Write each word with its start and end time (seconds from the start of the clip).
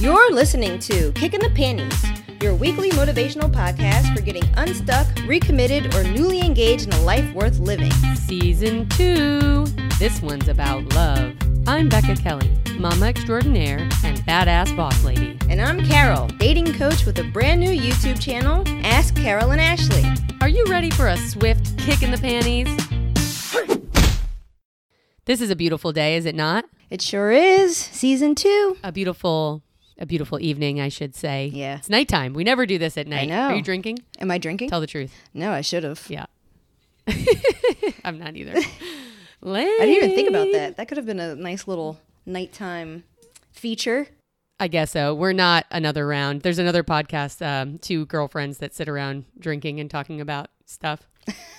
You're 0.00 0.32
listening 0.32 0.80
to 0.80 1.12
Kicking 1.12 1.40
the 1.40 1.50
Panties, 1.50 2.04
your 2.42 2.54
weekly 2.54 2.90
motivational 2.90 3.50
podcast 3.50 4.14
for 4.14 4.20
getting 4.22 4.42
unstuck, 4.56 5.06
recommitted, 5.26 5.94
or 5.94 6.02
newly 6.02 6.40
engaged 6.40 6.88
in 6.88 6.92
a 6.92 7.00
life 7.02 7.32
worth 7.32 7.58
living. 7.60 7.92
Season 8.16 8.88
2. 8.90 9.64
This 9.98 10.20
one's 10.20 10.48
about 10.48 10.92
love. 10.94 11.34
I'm 11.66 11.88
Becca 11.88 12.16
Kelly, 12.16 12.50
mama 12.76 13.06
extraordinaire 13.06 13.78
and 14.02 14.18
badass 14.26 14.76
boss 14.76 15.02
lady. 15.04 15.38
And 15.48 15.62
I'm 15.62 15.86
Carol, 15.86 16.26
dating 16.38 16.74
coach 16.74 17.06
with 17.06 17.18
a 17.20 17.24
brand 17.24 17.60
new 17.60 17.70
YouTube 17.70 18.20
channel, 18.20 18.64
Ask 18.84 19.14
Carol 19.14 19.52
and 19.52 19.60
Ashley. 19.60 20.04
Are 20.40 20.48
you 20.48 20.64
ready 20.66 20.90
for 20.90 21.06
a 21.06 21.16
swift 21.16 21.78
kick 21.78 22.02
in 22.02 22.10
the 22.10 22.18
panties? 22.18 22.68
This 25.24 25.40
is 25.40 25.50
a 25.50 25.56
beautiful 25.56 25.92
day, 25.92 26.16
is 26.16 26.26
it 26.26 26.34
not? 26.34 26.64
It 26.90 27.00
sure 27.00 27.30
is. 27.30 27.76
Season 27.76 28.34
two. 28.34 28.76
A 28.82 28.92
beautiful 28.92 29.62
a 29.98 30.06
beautiful 30.06 30.40
evening, 30.40 30.80
I 30.80 30.88
should 30.88 31.14
say. 31.14 31.50
Yeah. 31.52 31.76
It's 31.78 31.88
nighttime. 31.90 32.34
We 32.34 32.44
never 32.44 32.66
do 32.66 32.78
this 32.78 32.96
at 32.98 33.06
night. 33.06 33.22
I 33.22 33.26
know. 33.26 33.42
Are 33.48 33.54
you 33.54 33.62
drinking? 33.62 33.98
Am 34.18 34.30
I 34.30 34.38
drinking? 34.38 34.70
Tell 34.70 34.80
the 34.80 34.86
truth. 34.86 35.14
no, 35.32 35.52
I 35.52 35.60
should 35.60 35.84
have. 35.84 36.04
Yeah. 36.08 36.26
I'm 38.04 38.18
not 38.18 38.36
either. 38.36 38.54
I 39.46 39.64
didn't 39.64 39.96
even 39.96 40.10
think 40.10 40.28
about 40.28 40.48
that. 40.52 40.76
That 40.76 40.88
could 40.88 40.96
have 40.96 41.06
been 41.06 41.20
a 41.20 41.34
nice 41.34 41.68
little 41.68 42.00
nighttime 42.24 43.04
feature. 43.52 44.08
I 44.58 44.68
guess 44.68 44.92
so. 44.92 45.14
We're 45.14 45.32
not 45.32 45.66
another 45.70 46.06
round. 46.06 46.42
There's 46.42 46.58
another 46.58 46.82
podcast, 46.82 47.44
um, 47.44 47.78
two 47.78 48.06
girlfriends 48.06 48.58
that 48.58 48.74
sit 48.74 48.88
around 48.88 49.24
drinking 49.38 49.80
and 49.80 49.90
talking 49.90 50.20
about 50.20 50.48
stuff. 50.64 51.06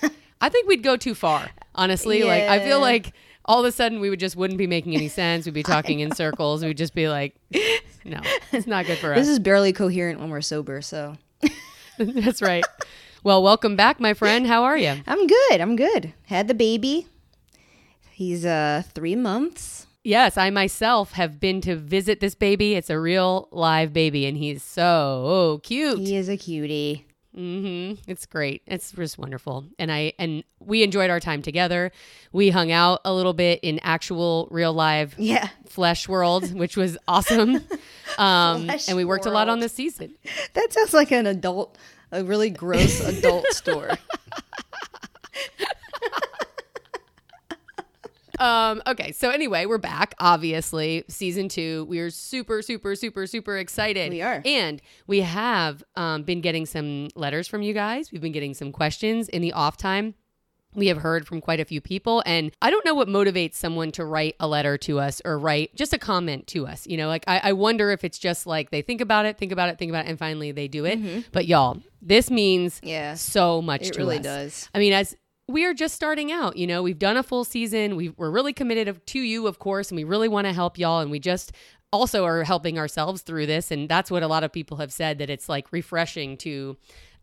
I 0.40 0.48
think 0.48 0.66
we'd 0.66 0.82
go 0.82 0.96
too 0.96 1.14
far, 1.14 1.48
honestly. 1.74 2.24
Like 2.24 2.44
I 2.44 2.60
feel 2.64 2.80
like 2.80 3.12
all 3.46 3.60
of 3.60 3.66
a 3.66 3.72
sudden 3.72 4.00
we 4.00 4.10
would 4.10 4.20
just 4.20 4.36
wouldn't 4.36 4.58
be 4.58 4.66
making 4.66 4.94
any 4.94 5.08
sense. 5.08 5.46
We'd 5.46 5.54
be 5.54 5.62
talking 5.74 6.00
in 6.00 6.14
circles. 6.14 6.64
We'd 6.64 6.76
just 6.76 6.94
be 6.94 7.08
like, 7.08 7.34
no, 8.04 8.20
it's 8.52 8.66
not 8.66 8.86
good 8.86 8.98
for 8.98 9.12
us. 9.12 9.18
This 9.18 9.28
is 9.28 9.38
barely 9.38 9.72
coherent 9.72 10.20
when 10.20 10.30
we're 10.30 10.40
sober, 10.42 10.82
so 10.82 11.16
That's 11.98 12.42
right. 12.42 12.64
Well, 13.24 13.42
welcome 13.42 13.74
back, 13.74 13.98
my 14.00 14.14
friend. 14.14 14.46
How 14.46 14.64
are 14.64 14.76
you? 14.76 14.94
I'm 15.06 15.26
good. 15.26 15.60
I'm 15.60 15.76
good. 15.76 16.12
Had 16.26 16.46
the 16.48 16.54
baby. 16.54 17.06
He's 18.12 18.44
uh 18.46 18.82
three 18.94 19.16
months. 19.16 19.86
Yes, 20.04 20.38
I 20.38 20.50
myself 20.50 21.12
have 21.12 21.40
been 21.40 21.60
to 21.62 21.74
visit 21.74 22.20
this 22.20 22.36
baby. 22.36 22.74
It's 22.74 22.90
a 22.90 22.98
real 22.98 23.48
live 23.50 23.92
baby, 23.92 24.26
and 24.26 24.36
he's 24.36 24.62
so 24.62 25.60
cute. 25.64 25.98
He 25.98 26.14
is 26.14 26.28
a 26.28 26.36
cutie. 26.36 27.06
Hmm 27.36 27.92
It's 28.08 28.24
great. 28.24 28.62
It's 28.66 28.92
just 28.92 29.18
wonderful. 29.18 29.66
And 29.78 29.92
I 29.92 30.14
and 30.18 30.42
we 30.58 30.82
enjoyed 30.82 31.10
our 31.10 31.20
time 31.20 31.42
together. 31.42 31.92
We 32.32 32.48
hung 32.50 32.72
out 32.72 33.02
a 33.04 33.12
little 33.12 33.34
bit 33.34 33.60
in 33.62 33.78
actual 33.82 34.48
real 34.50 34.72
live 34.72 35.14
Yeah. 35.18 35.48
flesh 35.68 36.08
world, 36.08 36.52
which 36.54 36.76
was 36.76 36.96
awesome. 37.06 37.60
Um, 38.18 38.70
and 38.88 38.96
we 38.96 39.04
worked 39.04 39.26
a 39.26 39.30
lot 39.30 39.48
on 39.50 39.56
world. 39.58 39.64
this 39.64 39.74
season. 39.74 40.14
That 40.54 40.72
sounds 40.72 40.94
like 40.94 41.10
an 41.10 41.26
adult, 41.26 41.76
a 42.12 42.24
really 42.24 42.48
gross 42.48 43.00
adult 43.00 43.44
store. 43.52 43.90
Um, 48.38 48.82
okay, 48.86 49.12
so 49.12 49.30
anyway, 49.30 49.66
we're 49.66 49.78
back. 49.78 50.14
Obviously, 50.18 51.04
season 51.08 51.48
two. 51.48 51.84
We 51.88 51.98
are 52.00 52.10
super, 52.10 52.62
super, 52.62 52.94
super, 52.94 53.26
super 53.26 53.56
excited. 53.58 54.10
We 54.12 54.22
are. 54.22 54.42
and 54.44 54.82
we 55.06 55.20
have 55.22 55.82
um, 55.96 56.22
been 56.22 56.40
getting 56.40 56.66
some 56.66 57.08
letters 57.14 57.48
from 57.48 57.62
you 57.62 57.72
guys. 57.72 58.12
We've 58.12 58.20
been 58.20 58.32
getting 58.32 58.54
some 58.54 58.72
questions 58.72 59.28
in 59.28 59.42
the 59.42 59.52
off 59.52 59.76
time. 59.76 60.14
We 60.74 60.88
have 60.88 60.98
heard 60.98 61.26
from 61.26 61.40
quite 61.40 61.58
a 61.58 61.64
few 61.64 61.80
people, 61.80 62.22
and 62.26 62.52
I 62.60 62.68
don't 62.68 62.84
know 62.84 62.92
what 62.94 63.08
motivates 63.08 63.54
someone 63.54 63.92
to 63.92 64.04
write 64.04 64.36
a 64.38 64.46
letter 64.46 64.76
to 64.78 65.00
us 65.00 65.22
or 65.24 65.38
write 65.38 65.74
just 65.74 65.94
a 65.94 65.98
comment 65.98 66.46
to 66.48 66.66
us. 66.66 66.86
You 66.86 66.98
know, 66.98 67.08
like 67.08 67.24
I, 67.26 67.38
I 67.44 67.52
wonder 67.54 67.90
if 67.92 68.04
it's 68.04 68.18
just 68.18 68.46
like 68.46 68.70
they 68.70 68.82
think 68.82 69.00
about 69.00 69.24
it, 69.24 69.38
think 69.38 69.52
about 69.52 69.70
it, 69.70 69.78
think 69.78 69.88
about 69.88 70.04
it, 70.04 70.10
and 70.10 70.18
finally 70.18 70.52
they 70.52 70.68
do 70.68 70.84
it. 70.84 71.32
But 71.32 71.46
y'all, 71.46 71.78
this 72.02 72.30
means 72.30 72.78
Yeah. 72.82 73.14
so 73.14 73.62
much 73.62 73.80
to 73.80 73.84
me. 73.84 73.88
It 73.88 73.92
to 73.94 73.98
really 74.00 74.18
us. 74.18 74.22
does. 74.24 74.70
I 74.74 74.78
mean, 74.80 74.92
as 74.92 75.16
we 75.48 75.64
are 75.64 75.74
just 75.74 75.94
starting 75.94 76.32
out, 76.32 76.56
you 76.56 76.66
know, 76.66 76.82
we've 76.82 76.98
done 76.98 77.16
a 77.16 77.22
full 77.22 77.44
season. 77.44 77.94
we 77.96 78.10
we're 78.10 78.30
really 78.30 78.52
committed 78.52 79.04
to 79.06 79.20
you, 79.20 79.46
of 79.46 79.58
course, 79.58 79.90
and 79.90 79.96
we 79.96 80.04
really 80.04 80.28
want 80.28 80.46
to 80.46 80.52
help 80.52 80.78
y'all. 80.78 81.00
And 81.00 81.10
we 81.10 81.20
just 81.20 81.52
also 81.92 82.24
are 82.24 82.42
helping 82.42 82.78
ourselves 82.78 83.22
through 83.22 83.46
this. 83.46 83.70
And 83.70 83.88
that's 83.88 84.10
what 84.10 84.22
a 84.22 84.28
lot 84.28 84.42
of 84.42 84.52
people 84.52 84.78
have 84.78 84.92
said 84.92 85.18
that 85.18 85.30
it's 85.30 85.48
like 85.48 85.72
refreshing 85.72 86.36
to 86.38 86.76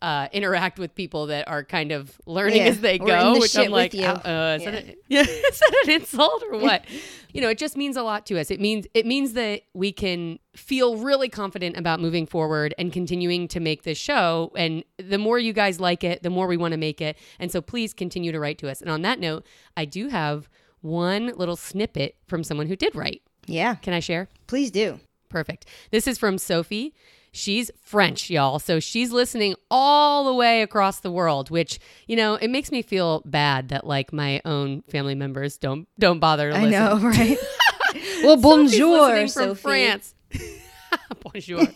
uh, 0.04 0.28
interact 0.32 0.78
with 0.78 0.94
people 0.94 1.26
that 1.26 1.48
are 1.48 1.64
kind 1.64 1.90
of 1.90 2.20
learning 2.26 2.58
Yeah, 2.58 2.64
as 2.68 2.80
they 2.80 2.98
go. 2.98 3.34
the 3.34 3.40
Which 3.40 3.56
I'm 3.56 3.70
like, 3.70 3.94
you. 3.94 4.04
uh, 4.04 4.20
uh, 4.24 4.56
is, 4.60 4.62
Yeah. 4.64 4.70
that 4.70 4.84
a, 4.84 4.96
yeah, 5.08 5.20
is 5.22 5.58
that 5.60 5.82
an 5.84 5.90
insult 5.92 6.42
or 6.50 6.58
what? 6.58 6.84
you 7.32 7.40
know, 7.40 7.48
it 7.48 7.56
just 7.56 7.76
means 7.76 7.96
a 7.96 8.02
lot 8.02 8.26
to 8.26 8.38
us. 8.38 8.50
It 8.50 8.60
means 8.60 8.86
it 8.92 9.06
means 9.06 9.32
that 9.32 9.62
we 9.72 9.92
can 9.92 10.38
feel 10.54 10.96
really 10.98 11.28
confident 11.30 11.76
about 11.78 12.00
moving 12.00 12.26
forward 12.26 12.74
and 12.78 12.92
continuing 12.92 13.48
to 13.48 13.60
make 13.60 13.84
this 13.84 13.96
show. 13.96 14.52
And 14.56 14.84
the 14.98 15.16
more 15.18 15.38
you 15.38 15.52
guys 15.54 15.80
like 15.80 16.04
it, 16.04 16.22
the 16.22 16.30
more 16.30 16.46
we 16.46 16.56
want 16.58 16.72
to 16.72 16.78
make 16.78 17.00
it. 17.00 17.16
And 17.38 17.50
so 17.50 17.62
please 17.62 17.94
continue 17.94 18.30
to 18.30 18.38
write 18.38 18.58
to 18.58 18.70
us. 18.70 18.82
And 18.82 18.90
on 18.90 19.00
that 19.02 19.18
note, 19.18 19.46
I 19.76 19.86
do 19.86 20.08
have 20.08 20.48
one 20.82 21.32
little 21.36 21.56
snippet 21.56 22.16
from 22.26 22.44
someone 22.44 22.66
who 22.66 22.76
did 22.76 22.94
write. 22.94 23.22
Yeah. 23.46 23.76
Can 23.76 23.94
I 23.94 24.00
share? 24.00 24.28
Please 24.46 24.70
do. 24.70 25.00
Perfect. 25.30 25.66
This 25.90 26.06
is 26.06 26.18
from 26.18 26.36
Sophie. 26.38 26.94
She's 27.36 27.68
French, 27.82 28.30
y'all. 28.30 28.60
So 28.60 28.78
she's 28.78 29.10
listening 29.10 29.56
all 29.68 30.24
the 30.24 30.32
way 30.32 30.62
across 30.62 31.00
the 31.00 31.10
world, 31.10 31.50
which, 31.50 31.80
you 32.06 32.14
know, 32.14 32.36
it 32.36 32.48
makes 32.48 32.70
me 32.70 32.80
feel 32.80 33.22
bad 33.24 33.70
that 33.70 33.84
like 33.84 34.12
my 34.12 34.40
own 34.44 34.82
family 34.82 35.16
members 35.16 35.58
don't 35.58 35.88
don't 35.98 36.20
bother 36.20 36.52
to 36.52 36.56
I 36.56 36.62
listen. 36.66 36.70
know, 36.70 36.96
right? 37.08 37.36
well, 38.22 38.36
bonjour, 38.36 39.16
from 39.16 39.28
Sophie. 39.28 39.60
France. 39.60 40.14
Bonjour. 41.22 41.66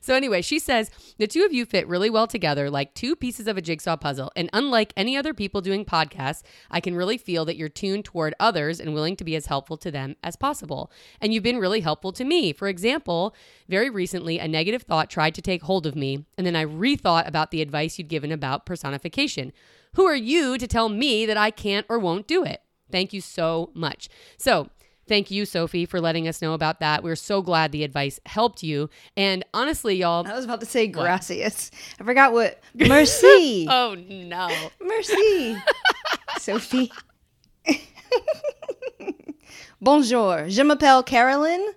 so 0.00 0.14
anyway, 0.14 0.42
she 0.42 0.58
says 0.58 0.90
the 1.18 1.26
two 1.26 1.44
of 1.44 1.52
you 1.52 1.64
fit 1.64 1.86
really 1.88 2.10
well 2.10 2.26
together, 2.26 2.70
like 2.70 2.94
two 2.94 3.16
pieces 3.16 3.46
of 3.46 3.56
a 3.56 3.62
jigsaw 3.62 3.96
puzzle. 3.96 4.30
And 4.36 4.48
unlike 4.52 4.92
any 4.96 5.16
other 5.16 5.34
people 5.34 5.60
doing 5.60 5.84
podcasts, 5.84 6.42
I 6.70 6.80
can 6.80 6.94
really 6.94 7.18
feel 7.18 7.44
that 7.44 7.56
you're 7.56 7.68
tuned 7.68 8.04
toward 8.04 8.34
others 8.40 8.80
and 8.80 8.94
willing 8.94 9.16
to 9.16 9.24
be 9.24 9.36
as 9.36 9.46
helpful 9.46 9.76
to 9.78 9.90
them 9.90 10.16
as 10.22 10.36
possible. 10.36 10.90
And 11.20 11.32
you've 11.32 11.42
been 11.42 11.58
really 11.58 11.80
helpful 11.80 12.12
to 12.12 12.24
me. 12.24 12.52
For 12.52 12.68
example, 12.68 13.34
very 13.68 13.90
recently, 13.90 14.38
a 14.38 14.48
negative 14.48 14.82
thought 14.82 15.10
tried 15.10 15.34
to 15.34 15.42
take 15.42 15.62
hold 15.62 15.86
of 15.86 15.96
me, 15.96 16.26
and 16.36 16.46
then 16.46 16.56
I 16.56 16.64
rethought 16.64 17.26
about 17.28 17.50
the 17.50 17.62
advice 17.62 17.98
you'd 17.98 18.08
given 18.08 18.32
about 18.32 18.66
personification. 18.66 19.52
Who 19.94 20.04
are 20.06 20.16
you 20.16 20.58
to 20.58 20.66
tell 20.66 20.88
me 20.88 21.26
that 21.26 21.36
I 21.36 21.50
can't 21.50 21.86
or 21.88 21.98
won't 21.98 22.26
do 22.26 22.44
it? 22.44 22.62
Thank 22.90 23.12
you 23.12 23.20
so 23.20 23.70
much. 23.74 24.08
So, 24.36 24.68
Thank 25.08 25.30
you, 25.30 25.46
Sophie, 25.46 25.86
for 25.86 26.00
letting 26.00 26.28
us 26.28 26.42
know 26.42 26.52
about 26.52 26.80
that. 26.80 27.02
We're 27.02 27.16
so 27.16 27.40
glad 27.40 27.72
the 27.72 27.82
advice 27.82 28.20
helped 28.26 28.62
you. 28.62 28.90
And 29.16 29.44
honestly, 29.54 29.96
y'all, 29.96 30.26
I 30.26 30.34
was 30.34 30.44
about 30.44 30.60
to 30.60 30.66
say 30.66 30.86
gracias. 30.86 31.70
I 31.98 32.04
forgot 32.04 32.32
what. 32.32 32.60
Merci. 32.74 33.66
oh 33.70 33.96
no. 34.08 34.48
Merci. 34.80 35.56
Sophie. 36.38 36.92
Bonjour. 39.80 40.48
Je 40.48 40.62
m'appelle 40.62 41.02
Carolyn. 41.04 41.72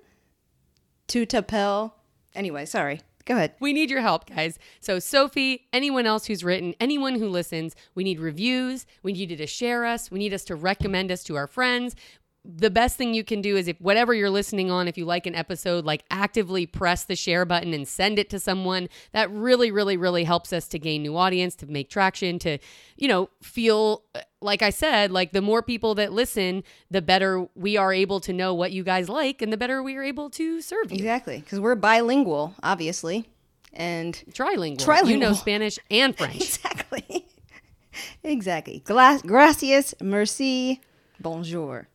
Tu 1.08 1.26
t'appelles. 1.26 1.92
Anyway, 2.36 2.66
sorry. 2.66 3.02
Go 3.26 3.36
ahead. 3.36 3.54
We 3.60 3.72
need 3.72 3.92
your 3.92 4.02
help, 4.02 4.28
guys. 4.28 4.58
So, 4.80 5.00
Sophie, 5.00 5.68
anyone 5.72 6.06
else 6.06 6.26
who's 6.26 6.44
written, 6.44 6.74
anyone 6.80 7.16
who 7.16 7.30
listens, 7.30 7.76
we 7.94 8.04
need 8.04 8.20
reviews. 8.20 8.86
We 9.04 9.14
need 9.14 9.30
you 9.30 9.38
to 9.38 9.48
share 9.48 9.86
us. 9.86 10.10
We 10.10 10.20
need 10.20 10.34
us 10.34 10.44
to 10.46 10.56
recommend 10.56 11.12
us 11.12 11.24
to 11.26 11.36
our 11.36 11.48
friends. 11.48 11.96
The 12.44 12.72
best 12.72 12.98
thing 12.98 13.14
you 13.14 13.24
can 13.24 13.42
do 13.42 13.56
is 13.56 13.68
if 13.68 13.80
whatever 13.80 14.16
you're 14.16 14.30
listening 14.32 14.72
on, 14.72 14.88
if 14.88 14.98
you 14.98 15.06
like 15.06 15.28
an 15.28 15.36
episode, 15.36 15.86
like 15.86 16.04
actively 16.10 16.66
press 16.66 17.04
the 17.04 17.16
share 17.16 17.46
button 17.46 17.72
and 17.74 17.88
send 17.88 18.18
it 18.18 18.32
to 18.32 18.40
someone. 18.40 18.90
That 19.12 19.30
really, 19.32 19.70
really, 19.72 19.96
really 19.96 20.24
helps 20.24 20.52
us 20.52 20.68
to 20.70 20.80
gain 20.80 21.04
new 21.04 21.16
audience, 21.16 21.56
to 21.58 21.68
make 21.68 21.90
traction, 21.90 22.40
to, 22.40 22.58
you 22.98 23.08
know, 23.08 23.30
feel 23.44 24.04
uh, 24.16 24.22
like 24.42 24.64
I 24.64 24.72
said, 24.72 25.12
like 25.12 25.34
the 25.34 25.42
more 25.42 25.62
people 25.62 25.94
that 25.96 26.14
listen, 26.14 26.64
the 26.90 27.02
better 27.02 27.48
we 27.54 27.78
are 27.78 27.94
able 27.94 28.20
to 28.22 28.34
know 28.34 28.56
what 28.56 28.72
you 28.72 28.84
guys 28.84 29.08
like 29.08 29.44
and 29.44 29.54
the 29.54 29.58
better 29.58 29.84
we 29.84 29.96
are 29.96 30.04
able 30.04 30.32
to 30.32 30.62
serve 30.62 30.92
you. 30.92 30.98
Exactly. 30.98 31.42
Because 31.42 31.60
we're 31.60 31.76
bilingual, 31.76 32.56
obviously. 32.64 33.30
And 33.72 34.16
Trilingual. 34.32 34.80
Trilingual. 34.84 35.10
You 35.10 35.18
know 35.18 35.34
Spanish 35.34 35.78
and 35.92 36.18
French. 36.18 36.36
exactly. 36.38 37.26
exactly. 38.24 38.82
Gla- 38.84 39.22
gracias. 39.26 39.94
Merci. 40.02 40.82
Bonjour. 41.20 41.88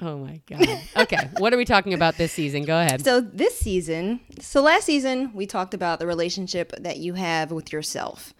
Oh 0.00 0.18
my 0.18 0.40
God. 0.46 0.80
Okay. 0.96 1.28
what 1.38 1.52
are 1.52 1.56
we 1.56 1.64
talking 1.64 1.92
about 1.92 2.16
this 2.16 2.32
season? 2.32 2.64
Go 2.64 2.78
ahead. 2.78 3.04
So 3.04 3.20
this 3.20 3.58
season, 3.58 4.20
so 4.40 4.62
last 4.62 4.84
season 4.84 5.32
we 5.34 5.46
talked 5.46 5.74
about 5.74 5.98
the 5.98 6.06
relationship 6.06 6.72
that 6.78 6.98
you 6.98 7.14
have 7.14 7.50
with 7.50 7.72
yourself. 7.72 8.32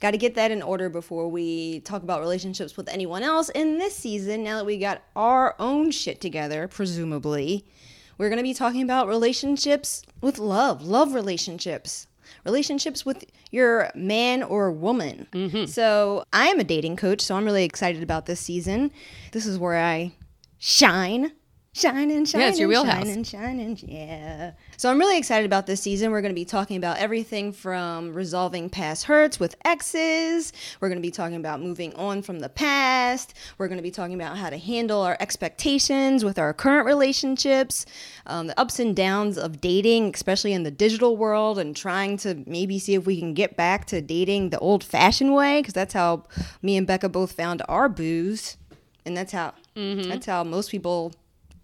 Got 0.00 0.10
to 0.10 0.18
get 0.18 0.34
that 0.34 0.50
in 0.50 0.60
order 0.60 0.90
before 0.90 1.28
we 1.28 1.80
talk 1.80 2.02
about 2.02 2.20
relationships 2.20 2.76
with 2.76 2.88
anyone 2.88 3.22
else. 3.22 3.48
In 3.50 3.78
this 3.78 3.96
season, 3.96 4.44
now 4.44 4.58
that 4.58 4.66
we 4.66 4.76
got 4.76 5.02
our 5.14 5.54
own 5.58 5.90
shit 5.90 6.20
together, 6.20 6.68
presumably, 6.68 7.64
we're 8.18 8.28
going 8.28 8.38
to 8.38 8.42
be 8.42 8.54
talking 8.54 8.82
about 8.82 9.08
relationships 9.08 10.02
with 10.20 10.38
love, 10.38 10.82
love 10.82 11.14
relationships. 11.14 12.08
Relationships 12.44 13.06
with 13.06 13.24
your 13.50 13.90
man 13.94 14.42
or 14.42 14.70
woman. 14.70 15.28
Mm-hmm. 15.32 15.66
So, 15.66 16.24
I 16.32 16.48
am 16.48 16.58
a 16.58 16.64
dating 16.64 16.96
coach, 16.96 17.20
so 17.20 17.36
I'm 17.36 17.44
really 17.44 17.64
excited 17.64 18.02
about 18.02 18.26
this 18.26 18.40
season. 18.40 18.90
This 19.32 19.46
is 19.46 19.58
where 19.58 19.78
I 19.78 20.12
shine 20.58 21.32
Shine 21.76 22.10
and 22.10 22.26
Shining, 22.26 22.26
shining, 22.26 22.48
it's 22.48 22.58
your 22.58 22.70
wheelhouse. 22.70 23.06
shining, 23.06 23.22
shining, 23.22 23.78
yeah. 23.82 24.52
So 24.78 24.90
I'm 24.90 24.98
really 24.98 25.18
excited 25.18 25.44
about 25.44 25.66
this 25.66 25.82
season. 25.82 26.10
We're 26.10 26.22
going 26.22 26.30
to 26.30 26.34
be 26.34 26.46
talking 26.46 26.78
about 26.78 26.96
everything 26.96 27.52
from 27.52 28.14
resolving 28.14 28.70
past 28.70 29.04
hurts 29.04 29.38
with 29.38 29.56
exes. 29.62 30.54
We're 30.80 30.88
going 30.88 30.96
to 30.96 31.06
be 31.06 31.10
talking 31.10 31.36
about 31.36 31.60
moving 31.60 31.94
on 31.94 32.22
from 32.22 32.38
the 32.38 32.48
past. 32.48 33.34
We're 33.58 33.68
going 33.68 33.76
to 33.76 33.82
be 33.82 33.90
talking 33.90 34.14
about 34.14 34.38
how 34.38 34.48
to 34.48 34.56
handle 34.56 35.02
our 35.02 35.18
expectations 35.20 36.24
with 36.24 36.38
our 36.38 36.54
current 36.54 36.86
relationships, 36.86 37.84
um, 38.24 38.46
the 38.46 38.58
ups 38.58 38.78
and 38.78 38.96
downs 38.96 39.36
of 39.36 39.60
dating, 39.60 40.12
especially 40.14 40.54
in 40.54 40.62
the 40.62 40.70
digital 40.70 41.18
world, 41.18 41.58
and 41.58 41.76
trying 41.76 42.16
to 42.16 42.42
maybe 42.46 42.78
see 42.78 42.94
if 42.94 43.04
we 43.04 43.20
can 43.20 43.34
get 43.34 43.54
back 43.54 43.84
to 43.88 44.00
dating 44.00 44.48
the 44.48 44.58
old-fashioned 44.60 45.34
way, 45.34 45.60
because 45.60 45.74
that's 45.74 45.92
how 45.92 46.24
me 46.62 46.78
and 46.78 46.86
Becca 46.86 47.10
both 47.10 47.32
found 47.32 47.60
our 47.68 47.90
boos, 47.90 48.56
and 49.04 49.14
that's 49.14 49.32
how 49.32 49.52
Mm-hmm. 49.76 50.08
that's 50.08 50.26
how 50.26 50.42
most 50.42 50.70
people 50.70 51.12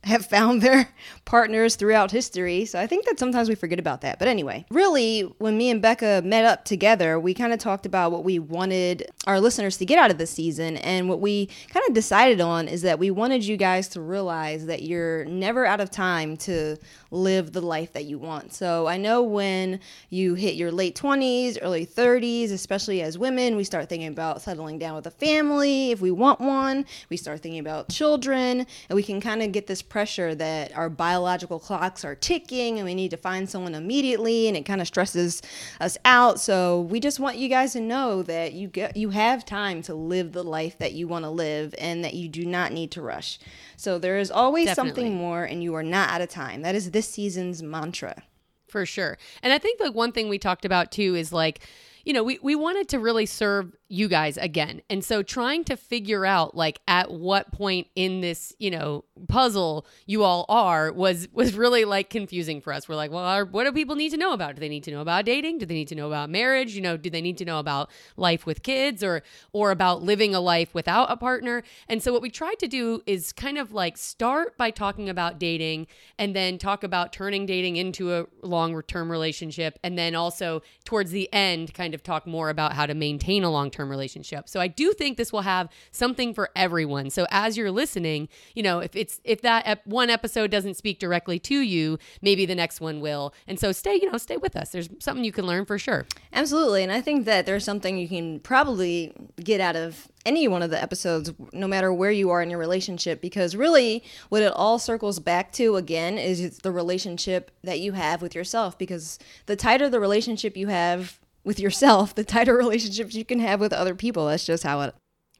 have 0.05 0.27
found 0.27 0.63
their 0.63 0.89
partners 1.25 1.77
throughout 1.77 2.11
history. 2.11 2.65
So 2.65 2.81
I 2.81 2.87
think 2.87 3.07
that 3.07 3.19
sometimes 3.19 3.49
we 3.49 3.55
forget 3.55 3.79
about 3.79 4.01
that. 4.01 4.19
But 4.19 4.29
anyway, 4.29 4.65
really, 4.71 5.21
when 5.39 5.57
me 5.57 5.71
and 5.71 5.81
Becca 5.81 6.23
met 6.25 6.45
up 6.45 6.65
together, 6.65 7.21
we 7.21 7.35
kind 7.35 7.53
of 7.53 7.59
talked 7.59 7.87
about 7.87 8.11
what 8.11 8.25
we 8.25 8.39
wanted 8.39 9.11
our 9.27 9.41
listeners 9.41 9.77
to 9.79 9.87
get 9.87 9.99
out 9.99 10.11
of 10.11 10.19
this 10.19 10.31
season. 10.31 10.77
And 10.79 11.09
what 11.09 11.21
we 11.21 11.47
kind 11.69 11.85
of 11.89 11.95
decided 11.95 12.41
on 12.41 12.69
is 12.69 12.83
that 12.83 12.99
we 12.99 13.11
wanted 13.11 13.45
you 13.45 13.57
guys 13.57 13.89
to 13.89 14.01
realize 14.01 14.67
that 14.67 14.83
you're 14.83 15.25
never 15.27 15.65
out 15.65 15.81
of 15.81 15.91
time 15.91 16.37
to 16.39 16.77
live 17.11 17.53
the 17.53 17.61
life 17.61 17.93
that 17.93 18.07
you 18.07 18.19
want. 18.19 18.53
So 18.53 18.89
I 18.89 18.97
know 18.97 19.23
when 19.23 19.79
you 20.11 20.35
hit 20.35 20.55
your 20.55 20.73
late 20.73 20.97
20s, 20.97 21.59
early 21.63 21.87
30s, 21.87 22.51
especially 22.51 23.03
as 23.03 23.19
women, 23.19 23.55
we 23.55 23.65
start 23.65 23.89
thinking 23.89 24.09
about 24.09 24.43
settling 24.43 24.79
down 24.79 24.97
with 24.97 25.07
a 25.07 25.11
family 25.11 25.91
if 25.91 26.01
we 26.01 26.11
want 26.11 26.41
one. 26.41 26.87
We 27.11 27.17
start 27.17 27.41
thinking 27.41 27.61
about 27.61 27.89
children, 27.89 28.67
and 28.89 28.97
we 28.97 29.03
can 29.03 29.21
kind 29.21 29.43
of 29.43 29.53
get 29.53 29.67
this 29.67 29.83
pressure 29.93 30.35
that 30.35 30.75
our 30.75 30.89
biological 30.89 31.59
clocks 31.59 32.03
are 32.03 32.15
ticking 32.15 32.79
and 32.79 32.87
we 32.87 32.95
need 32.95 33.11
to 33.11 33.17
find 33.19 33.47
someone 33.47 33.75
immediately 33.75 34.49
and 34.49 34.57
it 34.57 34.65
kind 34.65 34.81
of 34.81 34.87
stresses 34.87 35.43
us 35.81 35.99
out. 36.07 36.41
So 36.41 36.81
we 36.81 36.99
just 36.99 37.21
want 37.21 37.37
you 37.37 37.51
guys 37.51 37.75
to 37.75 37.81
know 37.81 38.23
that 38.23 38.55
you 38.55 38.69
get 38.69 38.97
you 38.97 39.11
have 39.11 39.45
time 39.45 39.83
to 39.83 39.95
live 39.95 40.33
the 40.33 40.43
life 40.43 40.79
that 40.79 40.95
you 40.95 41.07
want 41.09 41.27
to 41.27 41.31
live 41.31 41.75
and 41.77 42.03
that 42.05 42.15
you 42.15 42.31
do 42.31 42.47
not 42.47 42.73
need 42.73 42.91
to 42.93 43.03
rush. 43.03 43.39
So 43.77 43.99
there 43.99 44.17
is 44.17 44.31
always 44.31 44.65
Definitely. 44.65 44.89
something 44.89 45.15
more 45.15 45.45
and 45.45 45.63
you 45.63 45.75
are 45.75 45.83
not 45.83 46.09
out 46.09 46.23
of 46.23 46.31
time. 46.31 46.63
That 46.63 46.75
is 46.75 46.93
this 46.93 47.11
season's 47.11 47.63
mantra. 47.63 48.23
For 48.69 48.87
sure. 48.87 49.19
And 49.43 49.53
I 49.53 49.59
think 49.59 49.79
like 49.79 49.95
one 49.95 50.13
thing 50.13 50.31
we 50.31 50.39
talked 50.39 50.65
about 50.65 50.91
too 50.91 51.15
is 51.15 51.35
like, 51.35 51.69
you 52.07 52.15
know, 52.15 52.25
we, 52.25 52.39
we 52.43 52.55
wanted 52.55 52.89
to 52.89 52.99
really 52.99 53.27
serve 53.27 53.77
you 53.93 54.09
guys 54.09 54.39
again. 54.39 54.81
And 54.89 55.05
so 55.05 55.23
trying 55.23 55.65
to 55.65 55.77
figure 55.77 56.25
out 56.25 56.57
like 56.57 56.81
at 56.89 57.13
what 57.13 57.53
point 57.53 57.89
in 57.95 58.23
this, 58.23 58.55
you 58.59 58.71
know, 58.71 59.05
puzzle 59.29 59.87
you 60.07 60.23
all 60.25 60.47
are 60.49 60.91
was 60.91 61.29
was 61.35 61.55
really 61.55 61.85
like 61.85 62.09
confusing 62.09 62.63
for 62.63 62.73
us. 62.73 62.89
We're 62.89 62.95
like, 62.95 63.11
well, 63.11 63.45
what 63.45 63.65
do 63.65 63.73
people 63.73 63.95
need 63.95 64.09
to 64.09 64.17
know 64.17 64.33
about? 64.33 64.55
Do 64.55 64.61
they 64.61 64.71
need 64.71 64.85
to 64.85 64.91
know 64.91 65.03
about 65.03 65.27
dating? 65.27 65.59
Do 65.59 65.67
they 65.67 65.75
need 65.75 65.89
to 65.89 65.95
know 65.95 66.07
about 66.07 66.31
marriage? 66.31 66.75
You 66.75 66.81
know, 66.81 66.97
do 66.97 67.11
they 67.11 67.21
need 67.21 67.37
to 67.39 67.45
know 67.45 67.59
about 67.59 67.91
life 68.17 68.47
with 68.47 68.63
kids 68.63 69.05
or 69.05 69.23
or 69.53 69.71
about 69.71 70.03
living 70.03 70.35
a 70.35 70.41
life 70.41 70.73
without 70.73 71.11
a 71.11 71.17
partner? 71.19 71.63
And 71.87 72.03
so 72.03 72.15
what 72.15 72.23
we 72.23 72.31
tried 72.31 72.59
to 72.61 72.69
do 72.69 73.03
is 73.07 73.31
kind 73.31 73.59
of 73.59 73.73
like 73.73 73.99
start 73.99 74.57
by 74.57 74.71
talking 74.71 75.11
about 75.11 75.39
dating 75.39 75.87
and 76.19 76.35
then 76.35 76.57
talk 76.57 76.83
about 76.83 77.13
turning 77.13 77.45
dating 77.45 77.77
into 77.77 78.15
a 78.15 78.27
long-term 78.43 79.11
relationship 79.11 79.79
and 79.85 79.99
then 79.99 80.15
also 80.15 80.63
towards 80.87 81.11
the 81.11 81.31
end 81.31 81.75
kind 81.75 81.93
of 81.93 82.03
talk 82.03 82.27
more 82.27 82.49
about 82.49 82.73
how 82.73 82.87
to 82.87 82.95
maintain 82.95 83.45
a 83.45 83.51
long-term 83.51 83.82
relationship. 83.89 84.49
So 84.49 84.61
I 84.61 84.69
do 84.69 84.93
think 84.93 85.17
this 85.17 85.33
will 85.33 85.43
have 85.43 85.69
something 85.91 86.35
for 86.35 86.51
everyone. 86.57 87.11
So 87.11 87.27
as 87.31 87.57
you're 87.57 87.71
listening, 87.71 88.29
you 88.55 88.63
know, 88.63 88.81
if 88.81 88.95
it's 88.97 89.21
if 89.25 89.43
that 89.43 89.65
ep- 89.67 89.87
one 89.87 90.11
episode 90.11 90.51
doesn't 90.51 90.75
speak 90.75 90.99
directly 90.99 91.39
to 91.41 91.61
you, 91.61 91.99
maybe 92.21 92.47
the 92.47 92.55
next 92.55 92.81
one 92.81 93.01
will. 93.01 93.35
And 93.47 93.59
so 93.59 93.73
stay, 93.73 93.95
you 93.95 94.11
know, 94.11 94.19
stay 94.19 94.37
with 94.37 94.57
us. 94.57 94.71
There's 94.71 94.89
something 94.99 95.25
you 95.25 95.33
can 95.33 95.47
learn 95.47 95.65
for 95.65 95.79
sure. 95.79 96.07
Absolutely. 96.33 96.83
And 96.83 96.93
I 96.93 97.01
think 97.01 97.25
that 97.27 97.47
there's 97.47 97.65
something 97.65 97.99
you 97.99 98.09
can 98.09 98.41
probably 98.41 99.13
get 99.43 99.61
out 99.61 99.77
of 99.77 100.09
any 100.25 100.47
one 100.47 100.63
of 100.63 100.71
the 100.71 100.81
episodes, 100.81 101.33
no 101.53 101.67
matter 101.67 101.93
where 101.93 102.11
you 102.11 102.31
are 102.31 102.43
in 102.43 102.51
your 102.51 102.59
relationship, 102.59 103.21
because 103.21 103.57
really 103.57 104.05
what 104.29 104.43
it 104.43 104.53
all 104.55 104.79
circles 104.79 105.19
back 105.19 105.53
to 105.53 105.77
again 105.77 106.17
is 106.17 106.59
the 106.59 106.71
relationship 106.71 107.51
that 107.65 107.81
you 107.81 107.93
have 107.93 108.23
with 108.23 108.35
yourself. 108.35 108.79
Because 108.79 109.19
the 109.47 109.57
tighter 109.57 109.89
the 109.89 110.01
relationship 110.01 110.57
you 110.57 110.69
have 110.69 111.19
with 111.45 111.59
yourself, 111.59 112.15
the 112.15 112.25
tighter 112.25 112.57
relationships 112.59 113.15
you 113.15 113.25
can 113.25 113.39
have 113.39 113.61
with 113.61 113.73
other 113.73 113.95
people. 113.95 114.27
That's 114.27 114.47
just 114.47 114.63
how 114.63 114.81
it. 114.83 114.95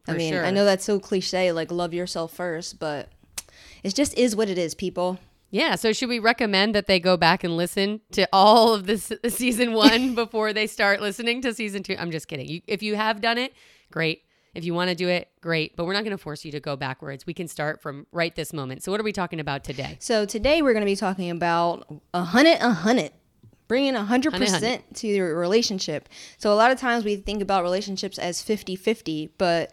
I 0.07 0.13
mean, 0.13 0.33
sure. 0.33 0.45
I 0.45 0.51
know 0.51 0.65
that's 0.65 0.83
so 0.83 0.99
cliche, 0.99 1.51
like 1.53 1.71
love 1.71 1.93
yourself 1.93 2.33
first, 2.33 2.77
but 2.77 3.09
it 3.83 3.95
just 3.95 4.17
is 4.17 4.35
what 4.35 4.49
it 4.49 4.57
is, 4.57 4.75
people. 4.75 5.17
Yeah. 5.49 5.75
So 5.75 5.93
should 5.93 6.09
we 6.09 6.19
recommend 6.19 6.73
that 6.73 6.87
they 6.87 6.99
go 6.99 7.15
back 7.15 7.43
and 7.43 7.55
listen 7.55 8.01
to 8.13 8.27
all 8.33 8.73
of 8.73 8.87
this 8.87 9.13
season 9.27 9.73
one 9.73 10.15
before 10.15 10.51
they 10.51 10.67
start 10.67 10.99
listening 10.99 11.41
to 11.43 11.53
season 11.53 11.83
two? 11.83 11.95
I'm 11.97 12.11
just 12.11 12.27
kidding. 12.27 12.47
You, 12.49 12.61
if 12.67 12.81
you 12.81 12.95
have 12.95 13.21
done 13.21 13.37
it, 13.37 13.53
great. 13.91 14.23
If 14.55 14.65
you 14.65 14.73
want 14.73 14.89
to 14.89 14.95
do 14.95 15.07
it, 15.07 15.29
great. 15.41 15.75
But 15.75 15.85
we're 15.85 15.93
not 15.93 16.03
going 16.03 16.15
to 16.15 16.21
force 16.21 16.43
you 16.43 16.51
to 16.51 16.59
go 16.59 16.75
backwards. 16.75 17.25
We 17.25 17.33
can 17.33 17.47
start 17.47 17.81
from 17.81 18.07
right 18.11 18.35
this 18.35 18.51
moment. 18.51 18.83
So 18.83 18.91
what 18.91 18.99
are 18.99 19.03
we 19.03 19.13
talking 19.13 19.39
about 19.39 19.63
today? 19.63 19.97
So 19.99 20.25
today 20.25 20.61
we're 20.61 20.73
going 20.73 20.85
to 20.85 20.91
be 20.91 20.95
talking 20.95 21.29
about 21.29 21.87
a 22.13 22.23
hundred, 22.23 22.57
a 22.59 22.71
hundred, 22.71 23.11
bringing 23.73 23.95
a 23.95 24.03
hundred 24.03 24.33
Hundred, 24.33 24.49
hundred. 24.49 24.59
percent 24.61 24.95
to 24.97 25.07
your 25.07 25.35
relationship. 25.35 26.07
So 26.37 26.53
a 26.53 26.55
lot 26.55 26.69
of 26.69 26.77
times 26.79 27.03
we 27.03 27.15
think 27.15 27.41
about 27.41 27.63
relationships 27.63 28.19
as 28.19 28.37
50-50, 28.37 29.31
but 29.39 29.71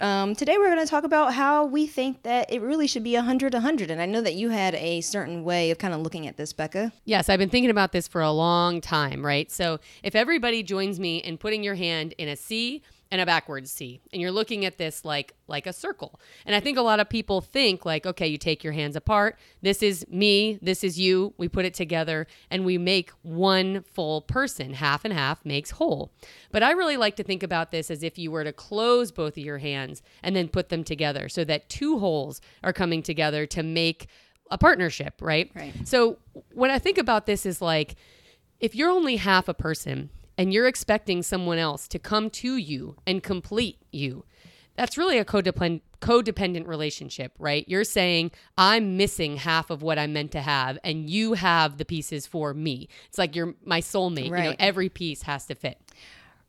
um, 0.00 0.34
today 0.34 0.58
we're 0.58 0.68
going 0.68 0.84
to 0.84 0.90
talk 0.90 1.04
about 1.04 1.32
how 1.32 1.64
we 1.64 1.86
think 1.86 2.24
that 2.24 2.52
it 2.52 2.60
really 2.60 2.86
should 2.86 3.02
be 3.02 3.14
a 3.14 3.22
hundred, 3.22 3.54
a 3.54 3.60
hundred. 3.60 3.90
And 3.90 4.02
I 4.02 4.04
know 4.04 4.20
that 4.20 4.34
you 4.34 4.50
had 4.50 4.74
a 4.74 5.00
certain 5.00 5.44
way 5.44 5.70
of 5.70 5.78
kind 5.78 5.94
of 5.94 6.00
looking 6.02 6.26
at 6.26 6.36
this, 6.36 6.52
Becca. 6.52 6.92
Yes, 7.06 7.30
I've 7.30 7.38
been 7.38 7.48
thinking 7.48 7.70
about 7.70 7.92
this 7.92 8.06
for 8.06 8.20
a 8.20 8.30
long 8.32 8.82
time, 8.82 9.24
right? 9.24 9.50
So 9.50 9.80
if 10.02 10.14
everybody 10.14 10.62
joins 10.62 11.00
me 11.00 11.16
in 11.16 11.38
putting 11.38 11.64
your 11.64 11.76
hand 11.76 12.14
in 12.18 12.28
a 12.28 12.36
C 12.36 12.82
and 13.12 13.20
a 13.20 13.26
backwards 13.26 13.70
C, 13.70 14.00
and 14.10 14.22
you're 14.22 14.32
looking 14.32 14.64
at 14.64 14.78
this 14.78 15.04
like 15.04 15.34
like 15.46 15.66
a 15.66 15.72
circle. 15.72 16.18
And 16.46 16.56
I 16.56 16.60
think 16.60 16.78
a 16.78 16.82
lot 16.82 16.98
of 16.98 17.10
people 17.10 17.42
think 17.42 17.84
like, 17.84 18.06
okay, 18.06 18.26
you 18.26 18.38
take 18.38 18.64
your 18.64 18.72
hands 18.72 18.96
apart. 18.96 19.38
This 19.60 19.82
is 19.82 20.06
me, 20.08 20.58
this 20.62 20.82
is 20.82 20.98
you. 20.98 21.34
We 21.36 21.46
put 21.46 21.66
it 21.66 21.74
together 21.74 22.26
and 22.50 22.64
we 22.64 22.78
make 22.78 23.10
one 23.20 23.82
full 23.82 24.22
person. 24.22 24.72
Half 24.72 25.04
and 25.04 25.12
half 25.12 25.44
makes 25.44 25.72
whole. 25.72 26.10
But 26.50 26.62
I 26.62 26.70
really 26.70 26.96
like 26.96 27.16
to 27.16 27.22
think 27.22 27.42
about 27.42 27.70
this 27.70 27.90
as 27.90 28.02
if 28.02 28.18
you 28.18 28.30
were 28.30 28.44
to 28.44 28.52
close 28.52 29.12
both 29.12 29.36
of 29.36 29.44
your 29.44 29.58
hands 29.58 30.02
and 30.22 30.34
then 30.34 30.48
put 30.48 30.70
them 30.70 30.82
together 30.82 31.28
so 31.28 31.44
that 31.44 31.68
two 31.68 31.98
wholes 31.98 32.40
are 32.64 32.72
coming 32.72 33.02
together 33.02 33.44
to 33.44 33.62
make 33.62 34.06
a 34.50 34.56
partnership, 34.56 35.20
right? 35.20 35.50
Right. 35.54 35.86
So 35.86 36.16
when 36.54 36.70
I 36.70 36.78
think 36.78 36.96
about 36.96 37.26
this 37.26 37.44
is 37.44 37.60
like 37.60 37.94
if 38.58 38.74
you're 38.74 38.90
only 38.90 39.16
half 39.16 39.48
a 39.48 39.54
person 39.54 40.08
and 40.42 40.52
you're 40.52 40.66
expecting 40.66 41.22
someone 41.22 41.58
else 41.58 41.86
to 41.86 42.00
come 42.00 42.28
to 42.28 42.56
you 42.56 42.96
and 43.06 43.22
complete 43.22 43.78
you, 43.92 44.24
that's 44.74 44.98
really 44.98 45.16
a 45.18 45.24
codependent 45.24 45.82
codependent 46.00 46.66
relationship, 46.66 47.32
right? 47.38 47.64
You're 47.68 47.84
saying 47.84 48.32
I'm 48.58 48.96
missing 48.96 49.36
half 49.36 49.70
of 49.70 49.82
what 49.82 50.00
I'm 50.00 50.12
meant 50.12 50.32
to 50.32 50.40
have 50.40 50.76
and 50.82 51.08
you 51.08 51.34
have 51.34 51.78
the 51.78 51.84
pieces 51.84 52.26
for 52.26 52.52
me. 52.52 52.88
It's 53.06 53.18
like 53.18 53.36
you're 53.36 53.54
my 53.64 53.80
soulmate. 53.80 54.24
You 54.24 54.30
know, 54.30 54.36
Right. 54.36 54.56
every 54.58 54.88
piece 54.88 55.22
has 55.22 55.46
to 55.46 55.54
fit. 55.54 55.78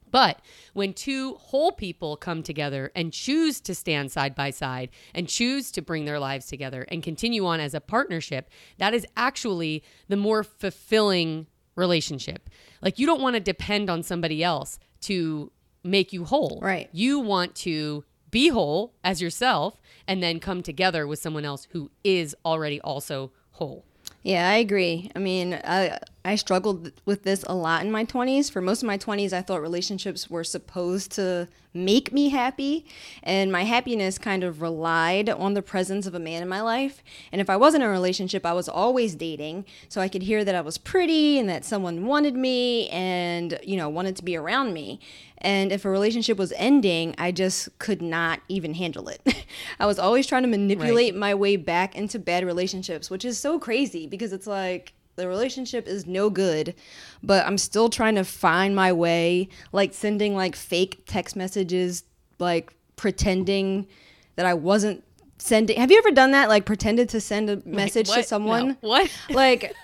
But 0.10 0.40
when 0.74 0.94
two 0.94 1.36
whole 1.36 1.72
people 1.72 2.18
come 2.18 2.42
together 2.42 2.92
and 2.96 3.14
choose 3.14 3.62
to 3.62 3.76
stand 3.76 4.12
side 4.12 4.34
by 4.34 4.50
side 4.50 4.90
and 5.14 5.30
choose 5.30 5.70
to 5.74 5.84
bring 5.84 6.06
their 6.06 6.20
lives 6.20 6.48
together 6.48 6.88
and 6.88 7.04
continue 7.04 7.46
on 7.46 7.60
as 7.60 7.76
a 7.76 7.80
partnership, 7.82 8.50
that 8.80 8.96
is 8.96 9.06
actually 9.16 9.84
the 10.08 10.18
more 10.18 10.44
fulfilling 10.44 11.46
relationship. 11.76 12.50
Like 12.84 13.00
you 13.00 13.06
don't 13.06 13.22
want 13.22 13.36
to 13.36 13.40
depend 13.40 13.90
on 13.90 14.04
somebody 14.04 14.44
else 14.44 14.80
to 15.02 15.52
make 15.84 16.14
you 16.14 16.26
whole. 16.26 16.60
Right. 16.62 16.90
You 16.92 17.20
want 17.20 17.56
to 17.56 18.04
be 18.32 18.50
whole 18.50 18.94
as 19.04 19.22
yourself 19.22 19.82
and 20.08 20.22
then 20.22 20.40
come 20.40 20.64
together 20.64 21.06
with 21.08 21.20
someone 21.20 21.46
else 21.46 21.68
who 21.72 21.92
is 22.04 22.36
already 22.44 22.82
also 22.82 23.32
whole. 23.52 23.86
Yeah, 24.24 24.50
I 24.50 24.56
agree. 24.56 25.12
I 25.16 25.20
mean, 25.20 25.54
I 25.64 26.00
I 26.26 26.36
struggled 26.36 26.92
with 27.06 27.24
this 27.24 27.44
a 27.48 27.56
lot 27.56 27.84
in 27.84 27.92
my 27.92 28.06
20s. 28.06 28.50
For 28.50 28.62
most 28.62 28.82
of 28.82 28.88
my 28.88 28.98
20s, 28.98 29.34
I 29.34 29.42
thought 29.42 29.62
relationships 29.62 30.30
were 30.30 30.46
supposed 30.46 31.12
to 31.14 31.50
make 31.74 32.14
me 32.14 32.30
happy, 32.30 32.86
and 33.24 33.52
my 33.52 33.64
happiness 33.64 34.18
kind 34.18 34.44
of 34.44 34.62
relied 34.62 35.28
on 35.30 35.54
the 35.54 35.62
presence 35.62 36.06
of 36.06 36.14
a 36.14 36.20
man 36.20 36.42
in 36.42 36.48
my 36.48 36.62
life. 36.62 37.04
And 37.32 37.42
if 37.42 37.50
I 37.50 37.58
wasn't 37.58 37.84
in 37.84 37.90
a 37.90 37.92
relationship, 37.92 38.46
I 38.46 38.54
was 38.54 38.70
always 38.70 39.16
dating, 39.16 39.66
so 39.90 40.00
I 40.00 40.08
could 40.08 40.24
hear 40.24 40.46
that 40.46 40.56
I 40.56 40.62
was 40.62 40.78
pretty 40.78 41.40
and 41.40 41.50
that 41.50 41.66
someone 41.66 42.06
wanted 42.06 42.36
me 42.36 42.88
and, 42.90 43.60
you 43.64 43.76
know, 43.76 43.90
wanted 43.90 44.16
to 44.18 44.24
be 44.24 44.38
around 44.38 44.74
me. 44.74 45.00
And 45.40 45.74
if 45.74 45.84
a 45.84 45.90
relationship 45.90 46.38
was 46.38 46.54
ending, 46.56 47.16
I 47.18 47.32
just 47.32 47.78
could 47.80 48.02
not 48.02 48.40
even 48.48 48.76
handle 48.76 49.10
it. 49.10 49.46
I 49.80 49.88
was 49.88 50.00
always 50.00 50.26
trying 50.26 50.44
to 50.44 50.48
manipulate 50.50 51.16
my 51.16 51.36
way 51.36 51.58
back 51.58 51.96
into 51.96 52.18
bad 52.18 52.46
relationships, 52.46 53.10
which 53.10 53.26
is 53.26 53.38
so 53.38 53.60
crazy 53.60 54.08
because 54.08 54.32
it's 54.32 54.48
like 54.48 54.94
the 55.16 55.28
relationship 55.28 55.88
is 55.88 56.06
no 56.06 56.30
good, 56.30 56.74
but 57.22 57.46
I'm 57.46 57.58
still 57.58 57.90
trying 57.90 58.16
to 58.16 58.24
find 58.24 58.76
my 58.76 58.92
way, 58.92 59.50
like 59.72 59.94
sending 59.94 60.36
like 60.36 60.56
fake 60.56 61.04
text 61.06 61.36
messages, 61.36 62.04
like 62.40 62.74
pretending 62.96 63.88
that 64.36 64.46
I 64.46 64.54
wasn't 64.54 65.04
sending. 65.38 65.78
Have 65.80 65.92
you 65.92 65.98
ever 65.98 66.12
done 66.12 66.32
that? 66.32 66.50
Like 66.50 66.66
pretended 66.66 67.10
to 67.10 67.22
send 67.22 67.50
a 67.50 67.62
message 67.66 68.10
to 68.10 68.24
someone? 68.24 68.70
No. 68.70 68.90
What? 68.90 69.12
Like 69.30 69.74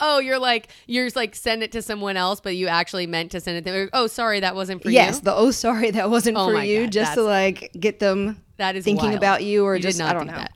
Oh, 0.00 0.18
you're 0.18 0.38
like 0.38 0.68
you're 0.86 1.08
like 1.14 1.34
send 1.34 1.62
it 1.62 1.72
to 1.72 1.82
someone 1.82 2.16
else, 2.16 2.40
but 2.40 2.56
you 2.56 2.68
actually 2.68 3.06
meant 3.06 3.32
to 3.32 3.40
send 3.40 3.58
it 3.66 3.70
to. 3.70 3.88
Oh, 3.92 4.06
sorry, 4.06 4.40
that 4.40 4.54
wasn't 4.54 4.82
for 4.82 4.90
yes, 4.90 5.02
you. 5.02 5.06
Yes, 5.08 5.20
the 5.20 5.34
oh 5.34 5.50
sorry 5.50 5.90
that 5.92 6.10
wasn't 6.10 6.36
Oh 6.36 6.50
for 6.50 6.62
you, 6.62 6.82
God, 6.82 6.92
just 6.92 7.14
to 7.14 7.22
like 7.22 7.70
get 7.78 7.98
them 7.98 8.42
That 8.58 8.76
is 8.76 8.84
thinking 8.84 9.06
wild. 9.10 9.18
about 9.18 9.42
you 9.44 9.64
or 9.64 9.76
You 9.76 9.82
just 9.82 9.98
not 9.98 10.10
I 10.10 10.18
don't 10.18 10.26
do 10.26 10.32
know. 10.32 10.38
that. 10.38 10.52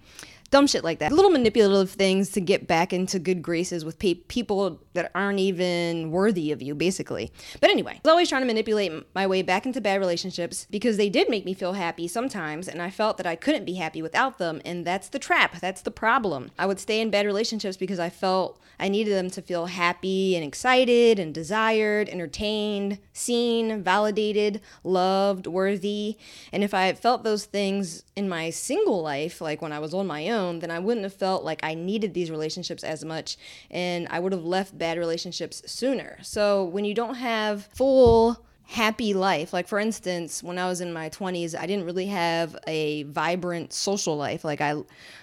Dumb 0.50 0.66
shit 0.66 0.82
like 0.82 0.98
that. 0.98 1.12
Little 1.12 1.30
manipulative 1.30 1.90
things 1.90 2.30
to 2.30 2.40
get 2.40 2.66
back 2.66 2.92
into 2.92 3.20
good 3.20 3.40
graces 3.40 3.84
with 3.84 4.00
pe- 4.00 4.14
people 4.14 4.80
that 4.94 5.12
aren't 5.14 5.38
even 5.38 6.10
worthy 6.10 6.50
of 6.50 6.60
you, 6.60 6.74
basically. 6.74 7.30
But 7.60 7.70
anyway, 7.70 7.92
I 7.92 8.00
was 8.02 8.10
always 8.10 8.28
trying 8.28 8.42
to 8.42 8.46
manipulate 8.46 8.92
my 9.14 9.28
way 9.28 9.42
back 9.42 9.64
into 9.64 9.80
bad 9.80 10.00
relationships 10.00 10.66
because 10.68 10.96
they 10.96 11.08
did 11.08 11.28
make 11.28 11.44
me 11.44 11.54
feel 11.54 11.74
happy 11.74 12.08
sometimes, 12.08 12.66
and 12.66 12.82
I 12.82 12.90
felt 12.90 13.16
that 13.18 13.26
I 13.26 13.36
couldn't 13.36 13.64
be 13.64 13.74
happy 13.74 14.02
without 14.02 14.38
them, 14.38 14.60
and 14.64 14.84
that's 14.84 15.08
the 15.08 15.20
trap. 15.20 15.60
That's 15.60 15.82
the 15.82 15.92
problem. 15.92 16.50
I 16.58 16.66
would 16.66 16.80
stay 16.80 17.00
in 17.00 17.10
bad 17.10 17.26
relationships 17.26 17.76
because 17.76 18.00
I 18.00 18.10
felt 18.10 18.60
I 18.80 18.88
needed 18.88 19.14
them 19.14 19.30
to 19.30 19.42
feel 19.42 19.66
happy 19.66 20.34
and 20.34 20.44
excited 20.44 21.20
and 21.20 21.32
desired, 21.32 22.08
entertained, 22.08 22.98
seen, 23.12 23.84
validated, 23.84 24.60
loved, 24.82 25.46
worthy. 25.46 26.16
And 26.52 26.64
if 26.64 26.74
I 26.74 26.92
felt 26.94 27.22
those 27.22 27.44
things 27.44 28.02
in 28.16 28.28
my 28.28 28.50
single 28.50 29.00
life, 29.00 29.40
like 29.40 29.62
when 29.62 29.72
I 29.72 29.78
was 29.78 29.94
on 29.94 30.08
my 30.08 30.28
own, 30.30 30.39
then 30.60 30.70
I 30.70 30.78
wouldn't 30.78 31.04
have 31.04 31.14
felt 31.14 31.44
like 31.44 31.60
I 31.62 31.74
needed 31.74 32.14
these 32.14 32.30
relationships 32.30 32.82
as 32.82 33.04
much 33.04 33.36
and 33.70 34.08
I 34.10 34.18
would 34.18 34.32
have 34.32 34.44
left 34.44 34.76
bad 34.76 34.98
relationships 34.98 35.62
sooner. 35.66 36.18
So 36.22 36.64
when 36.64 36.84
you 36.84 36.94
don't 36.94 37.16
have 37.16 37.66
full 37.74 38.44
happy 38.70 39.14
life. 39.14 39.52
Like 39.52 39.66
for 39.66 39.80
instance, 39.80 40.44
when 40.44 40.56
I 40.56 40.68
was 40.68 40.80
in 40.80 40.92
my 40.92 41.10
20s, 41.10 41.58
I 41.58 41.66
didn't 41.66 41.86
really 41.86 42.06
have 42.06 42.56
a 42.68 43.02
vibrant 43.02 43.72
social 43.72 44.16
life. 44.16 44.44
Like 44.44 44.60
I 44.60 44.76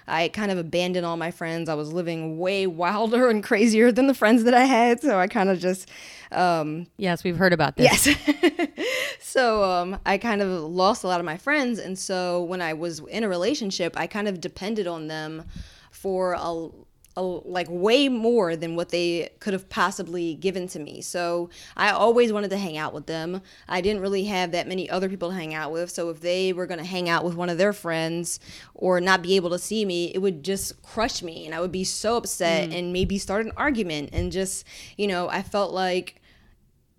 I 0.05 0.27
kind 0.27 0.51
of 0.51 0.57
abandoned 0.57 1.05
all 1.05 1.15
my 1.15 1.31
friends. 1.31 1.69
I 1.69 1.73
was 1.73 1.93
living 1.93 2.39
way 2.39 2.67
wilder 2.67 3.29
and 3.29 3.41
crazier 3.41 3.89
than 3.93 4.07
the 4.07 4.13
friends 4.13 4.43
that 4.43 4.53
I 4.53 4.65
had, 4.65 5.01
so 5.01 5.17
I 5.17 5.27
kind 5.27 5.49
of 5.49 5.59
just 5.59 5.89
um 6.33 6.87
Yes, 6.97 7.23
we've 7.23 7.37
heard 7.37 7.53
about 7.53 7.77
this. 7.77 8.05
Yes. 8.05 8.69
so 9.21 9.63
um, 9.63 9.97
I 10.05 10.17
kind 10.17 10.41
of 10.41 10.49
lost 10.49 11.05
a 11.05 11.07
lot 11.07 11.21
of 11.21 11.25
my 11.25 11.37
friends, 11.37 11.79
and 11.79 11.97
so 11.97 12.43
when 12.43 12.61
I 12.61 12.73
was 12.73 12.99
in 12.99 13.23
a 13.23 13.29
relationship, 13.29 13.93
I 13.95 14.07
kind 14.07 14.27
of 14.27 14.41
depended 14.41 14.87
on 14.87 15.07
them 15.07 15.45
for 15.91 16.33
a, 16.33 16.69
a 17.17 17.21
like 17.21 17.67
way 17.69 18.07
more 18.07 18.55
than 18.55 18.75
what 18.75 18.89
they 18.89 19.29
could 19.39 19.53
have 19.53 19.67
possibly 19.67 20.35
given 20.35 20.67
to 20.67 20.79
me. 20.79 21.01
So 21.01 21.49
I 21.75 21.89
always 21.89 22.31
wanted 22.31 22.51
to 22.51 22.57
hang 22.57 22.77
out 22.77 22.93
with 22.93 23.07
them. 23.07 23.41
I 23.67 23.81
didn't 23.81 24.01
really 24.01 24.25
have 24.25 24.51
that 24.51 24.67
many 24.67 24.89
other 24.89 25.09
people 25.09 25.31
to 25.31 25.35
hang 25.35 25.55
out 25.55 25.71
with. 25.71 25.89
So 25.89 26.09
if 26.09 26.21
they 26.21 26.53
were 26.53 26.67
going 26.67 26.79
to 26.79 26.85
hang 26.85 27.09
out 27.09 27.25
with 27.25 27.35
one 27.35 27.49
of 27.49 27.57
their 27.57 27.73
friends 27.73 28.39
or 28.75 29.01
not 29.01 29.23
be 29.23 29.35
able 29.35 29.49
to 29.49 29.59
see 29.59 29.83
me, 29.83 30.13
it 30.13 30.19
would 30.19 30.43
just 30.43 30.81
crush 30.83 31.23
me, 31.23 31.45
and 31.45 31.55
I 31.55 31.59
would 31.59 31.71
be 31.71 31.83
so 31.83 32.17
upset 32.17 32.69
mm. 32.69 32.77
and 32.77 32.93
maybe 32.93 33.17
start 33.17 33.45
an 33.45 33.51
argument 33.57 34.11
and 34.13 34.31
just 34.31 34.65
you 34.95 35.07
know 35.07 35.27
I 35.27 35.41
felt 35.41 35.73
like 35.73 36.21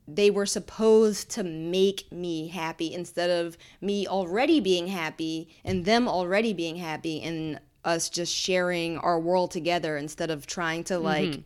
they 0.09 0.31
were 0.31 0.47
supposed 0.47 1.31
to 1.31 1.45
make 1.45 2.11
me 2.11 2.49
happy 2.49 2.93
instead 2.95 3.29
of 3.29 3.59
me 3.81 4.07
already 4.07 4.59
being 4.59 4.87
happy 4.87 5.49
and 5.65 5.85
them 5.85 6.09
already 6.09 6.55
being 6.55 6.77
happy 6.77 7.21
and 7.21 7.61
us 7.85 8.09
just 8.09 8.35
sharing 8.35 8.99
our 8.99 9.19
world 9.19 9.51
together 9.51 9.97
instead 9.97 10.31
of 10.31 10.47
trying 10.47 10.85
to 10.85 10.99
like 10.99 11.41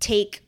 take 0.00 0.42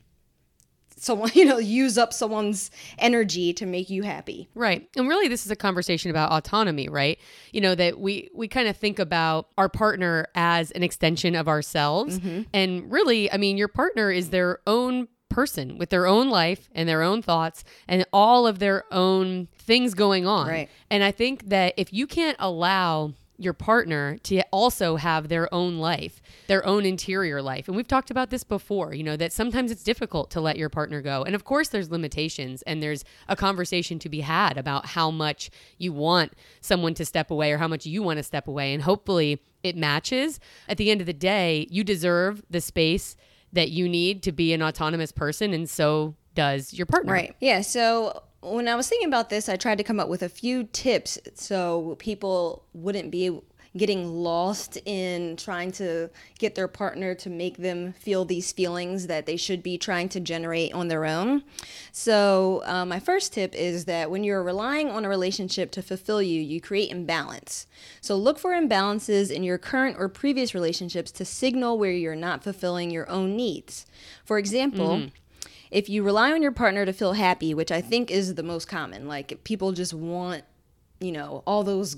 someone 0.97 1.31
you 1.35 1.45
know 1.45 1.59
use 1.59 1.99
up 1.99 2.13
someone's 2.13 2.71
energy 2.99 3.53
to 3.53 3.67
make 3.67 3.91
you 3.91 4.03
happy 4.03 4.49
Right. 4.55 4.89
And 4.97 5.09
really 5.09 5.29
this 5.29 5.45
is 5.45 5.51
a 5.51 5.57
conversation 5.57 6.11
about 6.11 6.33
autonomy, 6.33 6.89
right? 6.89 7.19
You 7.53 7.61
know 7.61 7.75
that 7.75 7.99
we 7.99 8.31
we 8.35 8.49
kind 8.49 8.69
of 8.69 8.77
think 8.77 8.99
about 8.99 9.49
our 9.59 9.69
partner 9.69 10.27
as 10.35 10.71
an 10.73 10.83
extension 10.83 11.35
of 11.35 11.49
ourselves. 11.49 12.19
Mm-hmm. 12.19 12.43
And 12.53 12.91
really, 12.91 13.33
I 13.33 13.37
mean, 13.37 13.57
your 13.57 13.69
partner 13.69 14.11
is 14.11 14.31
their 14.31 14.61
own 14.67 15.09
person 15.29 15.79
with 15.79 15.91
their 15.91 16.07
own 16.07 16.29
life 16.29 16.69
and 16.75 16.89
their 16.89 17.03
own 17.03 17.23
thoughts 17.23 17.65
and 17.89 18.05
all 18.13 18.47
of 18.47 18.59
their 18.59 18.85
own 18.93 19.49
things 19.57 19.95
going 19.95 20.27
on. 20.27 20.47
Right. 20.47 20.71
And 20.91 21.03
I 21.03 21.11
think 21.11 21.49
that 21.49 21.75
if 21.77 21.93
you 21.93 22.07
can't 22.07 22.37
allow 22.39 23.15
your 23.43 23.53
partner 23.53 24.19
to 24.25 24.43
also 24.53 24.97
have 24.97 25.29
their 25.29 25.53
own 25.53 25.79
life, 25.79 26.23
their 26.47 26.65
own 26.67 26.85
interior 26.85 27.43
life. 27.43 27.69
And 27.69 27.77
we've 27.77 27.89
talked 27.89 28.11
about 28.11 28.31
this 28.31 28.45
before, 28.45 28.95
you 28.95 29.03
know, 29.03 29.17
that 29.17 29.33
sometimes 29.33 29.71
it's 29.71 29.83
difficult 29.83 30.31
to 30.31 30.41
let 30.41 30.57
your 30.57 30.69
partner 30.69 31.03
go. 31.03 31.23
And 31.23 31.35
of 31.35 31.45
course, 31.45 31.69
there's 31.69 31.91
limitations 31.91 32.63
and 32.63 32.83
there's 32.83 33.05
a 33.29 33.37
conversation 33.37 33.99
to 34.01 34.09
be 34.09 34.21
had 34.21 34.59
about 34.59 34.87
how 34.87 35.11
much 35.11 35.51
you 35.79 35.93
want 35.93 36.33
someone 36.61 36.95
to 36.95 37.05
step 37.05 37.31
away 37.31 37.53
or 37.53 37.59
how 37.59 37.69
much 37.69 37.87
you 37.87 38.03
want 38.03 38.19
to 38.19 38.23
step 38.23 38.49
away. 38.49 38.73
And 38.75 38.83
hopefully 38.83 39.43
it 39.63 39.77
matches. 39.77 40.41
At 40.69 40.77
the 40.77 40.91
end 40.91 41.01
of 41.01 41.07
the 41.07 41.13
day, 41.13 41.67
you 41.71 41.85
deserve 41.85 42.43
the 42.51 42.61
space 42.61 43.17
that 43.53 43.71
you 43.71 43.89
need 43.89 44.23
to 44.23 44.33
be 44.33 44.53
an 44.53 44.63
autonomous 44.63 45.13
person. 45.13 45.53
And 45.53 45.69
so 45.69 46.15
does 46.35 46.73
your 46.73 46.87
partner. 46.87 47.13
Right. 47.13 47.37
Yeah. 47.41 47.61
So 47.61 48.23
when 48.43 48.69
I 48.69 48.75
was 48.75 48.89
thinking 48.89 49.09
about 49.09 49.31
this, 49.31 49.49
I 49.49 49.57
tried 49.57 49.79
to 49.79 49.85
come 49.85 50.01
up 50.01 50.09
with 50.09 50.23
a 50.23 50.29
few 50.29 50.65
tips 50.65 51.19
so 51.35 51.97
people 51.99 52.65
wouldn't 52.75 53.11
be 53.11 53.41
getting 53.77 54.07
lost 54.07 54.77
in 54.85 55.35
trying 55.37 55.73
to 55.73 56.11
get 56.39 56.55
their 56.55 56.69
partner 56.69 57.15
to 57.15 57.31
make 57.31 57.57
them 57.57 57.93
feel 57.95 58.25
these 58.25 58.53
feelings 58.53 59.07
that 59.07 59.25
they 59.25 59.37
should 59.37 59.63
be 59.63 59.79
trying 59.79 60.09
to 60.11 60.21
generate 60.21 60.75
on 60.75 60.89
their 60.89 61.07
own. 61.07 61.43
So, 61.91 62.63
uh, 62.67 62.85
my 62.85 63.01
first 63.01 63.33
tip 63.33 63.55
is 63.55 63.87
that 63.87 64.11
when 64.11 64.25
you're 64.25 64.43
relying 64.43 64.91
on 64.91 65.05
a 65.05 65.09
relationship 65.09 65.71
to 65.73 65.83
fulfill 65.83 66.21
you, 66.21 66.41
you 66.41 66.61
create 66.61 66.91
imbalance. 66.91 67.67
So, 68.03 68.15
look 68.17 68.39
for 68.39 68.51
imbalances 68.51 69.31
in 69.31 69.43
your 69.43 69.59
current 69.59 69.97
or 69.99 70.09
previous 70.09 70.55
relationships 70.55 71.11
to 71.13 71.25
signal 71.25 71.79
where 71.79 71.93
you're 71.93 72.15
not 72.15 72.45
fulfilling 72.45 72.91
your 72.91 73.09
own 73.09 73.37
needs. 73.37 73.87
For 74.25 74.37
example, 74.37 75.05
if 75.73 75.89
you 75.89 76.03
rely 76.05 76.31
on 76.33 76.43
your 76.43 76.53
partner 76.53 76.85
to 76.87 76.93
feel 76.93 77.15
happy, 77.15 77.55
which 77.55 77.73
I 77.73 77.81
think 77.81 78.11
is 78.11 78.35
the 78.37 78.43
most 78.43 78.69
common, 78.69 79.09
like 79.09 79.43
people 79.45 79.73
just 79.73 79.95
want, 79.95 80.45
you 81.01 81.11
know, 81.13 81.43
all 81.47 81.65
those 81.65 81.97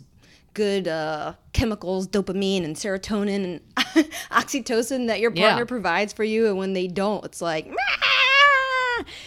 good 0.54 0.86
uh, 0.86 1.34
chemicals, 1.52 2.06
dopamine 2.06 2.64
and 2.64 2.76
serotonin 2.76 3.44
and 3.44 3.60
oxytocin 4.30 5.08
that 5.08 5.18
your 5.18 5.32
Yeah. 5.34 5.48
partner 5.48 5.66
provides 5.66 6.12
for 6.12 6.22
you, 6.24 6.46
and 6.46 6.56
when 6.56 6.72
they 6.72 6.86
don't, 6.86 7.24
it's 7.24 7.42
like. 7.42 7.70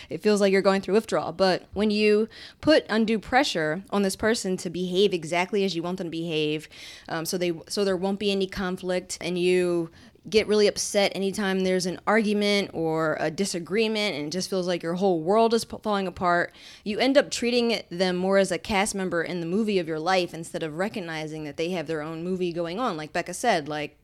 It 0.10 0.24
feels 0.24 0.40
like 0.40 0.54
you're 0.54 0.62
going 0.62 0.82
through 0.82 0.94
withdrawal. 0.96 1.34
But 1.34 1.66
when 1.74 1.92
you 1.92 2.30
put 2.62 2.86
undue 2.90 3.20
pressure 3.20 3.84
on 3.90 4.02
this 4.02 4.16
person 4.16 4.56
to 4.58 4.70
behave 4.70 5.14
exactly 5.14 5.66
as 5.66 5.76
you 5.76 5.84
want 5.84 5.98
them 5.98 6.08
to 6.08 6.12
behave, 6.12 6.70
um, 7.10 7.26
so 7.26 7.38
they 7.38 7.52
so 7.68 7.84
there 7.84 7.98
won't 7.98 8.18
be 8.18 8.32
any 8.32 8.48
conflict, 8.48 9.18
and 9.20 9.38
you 9.38 9.92
get 10.30 10.48
really 10.48 10.68
upset 10.68 11.12
anytime 11.16 11.62
there's 11.62 11.86
an 11.86 12.00
argument 12.06 12.72
or 12.74 13.18
a 13.20 13.32
disagreement 13.32 14.16
and 14.16 14.28
it 14.28 14.30
just 14.32 14.50
feels 14.50 14.68
like 14.68 14.84
your 14.84 14.96
whole 14.96 15.22
world 15.22 15.54
is 15.54 15.64
falling 15.64 16.08
apart, 16.08 16.54
you 16.84 17.00
end 17.00 17.18
up 17.18 17.32
treating 17.32 17.82
them 17.90 18.16
more 18.16 18.38
as 18.38 18.52
a 18.52 18.58
cast 18.58 18.94
member 18.94 19.24
in 19.24 19.40
the 19.40 19.46
movie 19.46 19.80
of 19.80 19.88
your 19.88 20.00
life 20.00 20.34
instead 20.34 20.64
of 20.64 20.78
recognizing 20.78 21.44
that 21.46 21.58
they 21.58 21.70
have 21.72 21.88
their 21.88 22.02
own 22.02 22.24
movie 22.24 22.52
going 22.52 22.80
on. 22.80 22.98
Like 22.98 23.14
Becca 23.14 23.34
said, 23.34 23.68
like 23.68 23.98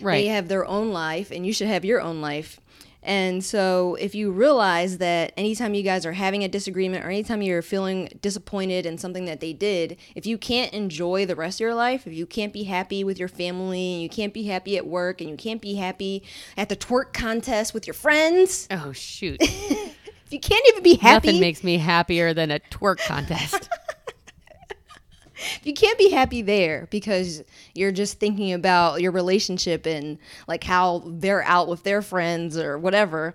Right. 0.00 0.22
they 0.22 0.26
have 0.26 0.48
their 0.48 0.66
own 0.66 0.90
life 0.90 1.30
and 1.30 1.46
you 1.46 1.52
should 1.52 1.68
have 1.68 1.84
your 1.84 2.00
own 2.00 2.20
life. 2.20 2.60
And 3.06 3.44
so, 3.44 3.94
if 4.00 4.16
you 4.16 4.32
realize 4.32 4.98
that 4.98 5.32
anytime 5.36 5.74
you 5.74 5.84
guys 5.84 6.04
are 6.04 6.12
having 6.12 6.42
a 6.42 6.48
disagreement 6.48 7.04
or 7.04 7.08
anytime 7.08 7.40
you're 7.40 7.62
feeling 7.62 8.08
disappointed 8.20 8.84
in 8.84 8.98
something 8.98 9.26
that 9.26 9.38
they 9.38 9.52
did, 9.52 9.96
if 10.16 10.26
you 10.26 10.36
can't 10.36 10.72
enjoy 10.72 11.24
the 11.24 11.36
rest 11.36 11.58
of 11.58 11.60
your 11.60 11.74
life, 11.74 12.04
if 12.08 12.12
you 12.12 12.26
can't 12.26 12.52
be 12.52 12.64
happy 12.64 13.04
with 13.04 13.16
your 13.18 13.28
family, 13.28 13.94
and 13.94 14.02
you 14.02 14.08
can't 14.08 14.34
be 14.34 14.42
happy 14.42 14.76
at 14.76 14.88
work, 14.88 15.20
and 15.20 15.30
you 15.30 15.36
can't 15.36 15.62
be 15.62 15.76
happy 15.76 16.24
at 16.56 16.68
the 16.68 16.74
twerk 16.76 17.12
contest 17.12 17.72
with 17.72 17.86
your 17.86 17.94
friends, 17.94 18.66
Oh, 18.72 18.92
shoot. 18.92 19.36
if 19.40 20.32
you 20.32 20.40
can't 20.40 20.66
even 20.70 20.82
be 20.82 20.96
happy, 20.96 21.28
Nothing 21.28 21.40
makes 21.40 21.62
me 21.62 21.78
happier 21.78 22.34
than 22.34 22.50
a 22.50 22.58
twerk 22.58 22.98
contest. 23.06 23.68
you 25.62 25.72
can't 25.72 25.98
be 25.98 26.10
happy 26.10 26.42
there 26.42 26.88
because 26.90 27.42
you're 27.74 27.92
just 27.92 28.18
thinking 28.18 28.52
about 28.52 29.00
your 29.00 29.12
relationship 29.12 29.86
and 29.86 30.18
like 30.46 30.64
how 30.64 31.02
they're 31.06 31.42
out 31.44 31.68
with 31.68 31.82
their 31.82 32.02
friends 32.02 32.56
or 32.56 32.78
whatever. 32.78 33.34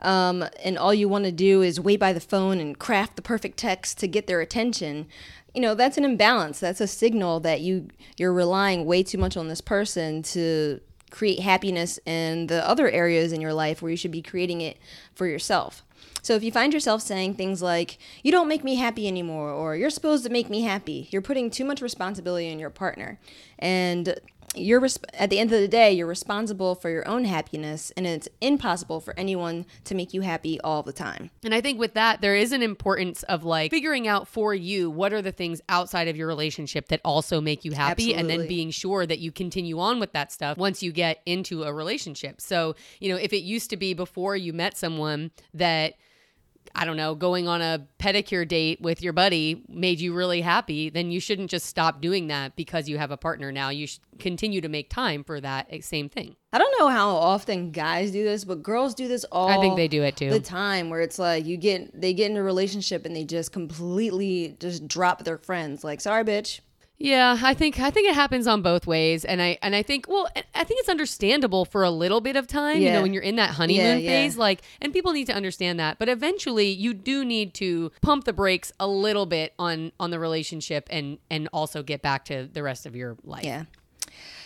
Um, 0.00 0.44
and 0.64 0.76
all 0.76 0.92
you 0.92 1.08
want 1.08 1.24
to 1.24 1.32
do 1.32 1.62
is 1.62 1.78
wait 1.78 2.00
by 2.00 2.12
the 2.12 2.20
phone 2.20 2.58
and 2.58 2.78
craft 2.78 3.16
the 3.16 3.22
perfect 3.22 3.56
text 3.56 3.98
to 3.98 4.08
get 4.08 4.26
their 4.26 4.40
attention. 4.40 5.06
You 5.54 5.60
know 5.60 5.74
that's 5.74 5.98
an 5.98 6.04
imbalance. 6.04 6.58
That's 6.58 6.80
a 6.80 6.86
signal 6.86 7.40
that 7.40 7.60
you 7.60 7.88
you're 8.16 8.32
relying 8.32 8.84
way 8.84 9.02
too 9.02 9.18
much 9.18 9.36
on 9.36 9.48
this 9.48 9.60
person 9.60 10.22
to 10.22 10.80
create 11.10 11.40
happiness 11.40 11.98
in 12.06 12.46
the 12.46 12.66
other 12.66 12.88
areas 12.90 13.32
in 13.32 13.40
your 13.40 13.52
life 13.52 13.82
where 13.82 13.90
you 13.90 13.96
should 13.96 14.10
be 14.10 14.22
creating 14.22 14.62
it 14.62 14.78
for 15.14 15.26
yourself 15.26 15.84
so 16.22 16.34
if 16.34 16.42
you 16.42 16.52
find 16.52 16.72
yourself 16.72 17.02
saying 17.02 17.34
things 17.34 17.60
like, 17.60 17.98
you 18.22 18.32
don't 18.32 18.48
make 18.48 18.64
me 18.64 18.76
happy 18.76 19.06
anymore, 19.06 19.50
or 19.50 19.76
you're 19.76 19.90
supposed 19.90 20.24
to 20.24 20.30
make 20.30 20.48
me 20.48 20.62
happy, 20.62 21.08
you're 21.10 21.22
putting 21.22 21.50
too 21.50 21.64
much 21.64 21.82
responsibility 21.82 22.50
on 22.50 22.58
your 22.58 22.70
partner. 22.70 23.18
And 23.58 24.14
you're 24.54 24.80
resp- 24.80 25.04
at 25.14 25.30
the 25.30 25.38
end 25.38 25.52
of 25.52 25.60
the 25.60 25.68
day, 25.68 25.92
you're 25.92 26.06
responsible 26.06 26.74
for 26.74 26.90
your 26.90 27.08
own 27.08 27.24
happiness, 27.24 27.90
and 27.96 28.06
it's 28.06 28.28
impossible 28.40 29.00
for 29.00 29.18
anyone 29.18 29.64
to 29.84 29.94
make 29.94 30.12
you 30.12 30.20
happy 30.20 30.60
all 30.60 30.82
the 30.82 30.92
time. 30.92 31.30
And 31.42 31.54
I 31.54 31.60
think 31.60 31.78
with 31.78 31.94
that, 31.94 32.20
there 32.20 32.36
is 32.36 32.52
an 32.52 32.62
importance 32.62 33.22
of 33.24 33.44
like 33.44 33.70
figuring 33.70 34.06
out 34.06 34.28
for 34.28 34.54
you 34.54 34.90
what 34.90 35.12
are 35.12 35.22
the 35.22 35.32
things 35.32 35.60
outside 35.68 36.08
of 36.08 36.16
your 36.16 36.26
relationship 36.26 36.88
that 36.88 37.00
also 37.04 37.40
make 37.40 37.64
you 37.64 37.72
happy, 37.72 38.14
and 38.14 38.28
then 38.28 38.46
being 38.46 38.70
sure 38.70 39.06
that 39.06 39.20
you 39.20 39.32
continue 39.32 39.78
on 39.78 39.98
with 39.98 40.12
that 40.12 40.30
stuff 40.30 40.58
once 40.58 40.82
you 40.82 40.92
get 40.92 41.22
into 41.24 41.62
a 41.62 41.72
relationship. 41.72 42.40
So, 42.40 42.76
you 43.00 43.08
know, 43.08 43.16
if 43.16 43.32
it 43.32 43.42
used 43.42 43.70
to 43.70 43.76
be 43.76 43.94
before 43.94 44.36
you 44.36 44.52
met 44.52 44.76
someone 44.76 45.30
that 45.54 45.94
I 46.74 46.84
don't 46.84 46.96
know, 46.96 47.14
going 47.14 47.48
on 47.48 47.60
a 47.60 47.86
pedicure 47.98 48.46
date 48.46 48.80
with 48.80 49.02
your 49.02 49.12
buddy 49.12 49.64
made 49.68 50.00
you 50.00 50.14
really 50.14 50.40
happy, 50.40 50.90
then 50.90 51.10
you 51.10 51.20
shouldn't 51.20 51.50
just 51.50 51.66
stop 51.66 52.00
doing 52.00 52.28
that 52.28 52.56
because 52.56 52.88
you 52.88 52.98
have 52.98 53.10
a 53.10 53.16
partner 53.16 53.52
now. 53.52 53.68
You 53.68 53.86
should 53.86 54.00
continue 54.18 54.60
to 54.60 54.68
make 54.68 54.88
time 54.88 55.22
for 55.24 55.40
that 55.40 55.68
same 55.84 56.08
thing. 56.08 56.36
I 56.52 56.58
don't 56.58 56.74
know 56.78 56.88
how 56.88 57.10
often 57.10 57.70
guys 57.70 58.10
do 58.10 58.24
this, 58.24 58.44
but 58.44 58.62
girls 58.62 58.94
do 58.94 59.08
this 59.08 59.24
all 59.24 59.48
I 59.48 59.58
think 59.58 59.76
they 59.76 59.88
do 59.88 60.02
it 60.02 60.16
too. 60.16 60.30
the 60.30 60.40
time 60.40 60.90
where 60.90 61.00
it's 61.00 61.18
like 61.18 61.46
you 61.46 61.56
get 61.56 61.98
they 61.98 62.12
get 62.14 62.30
in 62.30 62.36
a 62.36 62.42
relationship 62.42 63.06
and 63.06 63.14
they 63.14 63.24
just 63.24 63.52
completely 63.52 64.56
just 64.60 64.86
drop 64.86 65.24
their 65.24 65.38
friends. 65.38 65.84
Like, 65.84 66.00
sorry, 66.00 66.24
bitch. 66.24 66.60
Yeah, 66.98 67.36
I 67.42 67.54
think 67.54 67.80
I 67.80 67.90
think 67.90 68.08
it 68.08 68.14
happens 68.14 68.46
on 68.46 68.62
both 68.62 68.86
ways, 68.86 69.24
and 69.24 69.42
I 69.42 69.58
and 69.60 69.74
I 69.74 69.82
think 69.82 70.06
well, 70.08 70.28
I 70.54 70.62
think 70.62 70.78
it's 70.80 70.88
understandable 70.88 71.64
for 71.64 71.82
a 71.82 71.90
little 71.90 72.20
bit 72.20 72.36
of 72.36 72.46
time. 72.46 72.80
You 72.80 72.92
know, 72.92 73.02
when 73.02 73.12
you're 73.12 73.24
in 73.24 73.36
that 73.36 73.50
honeymoon 73.50 73.84
Yeah, 73.84 73.96
yeah. 73.96 74.08
phase, 74.08 74.36
like, 74.36 74.62
and 74.80 74.92
people 74.92 75.12
need 75.12 75.26
to 75.26 75.34
understand 75.34 75.80
that. 75.80 75.98
But 75.98 76.08
eventually, 76.08 76.68
you 76.68 76.94
do 76.94 77.24
need 77.24 77.54
to 77.54 77.90
pump 78.02 78.24
the 78.24 78.32
brakes 78.32 78.72
a 78.78 78.86
little 78.86 79.26
bit 79.26 79.52
on 79.58 79.90
on 79.98 80.10
the 80.10 80.20
relationship, 80.20 80.86
and 80.90 81.18
and 81.28 81.48
also 81.52 81.82
get 81.82 82.02
back 82.02 82.24
to 82.26 82.48
the 82.52 82.62
rest 82.62 82.86
of 82.86 82.94
your 82.94 83.16
life. 83.24 83.44
Yeah. 83.44 83.64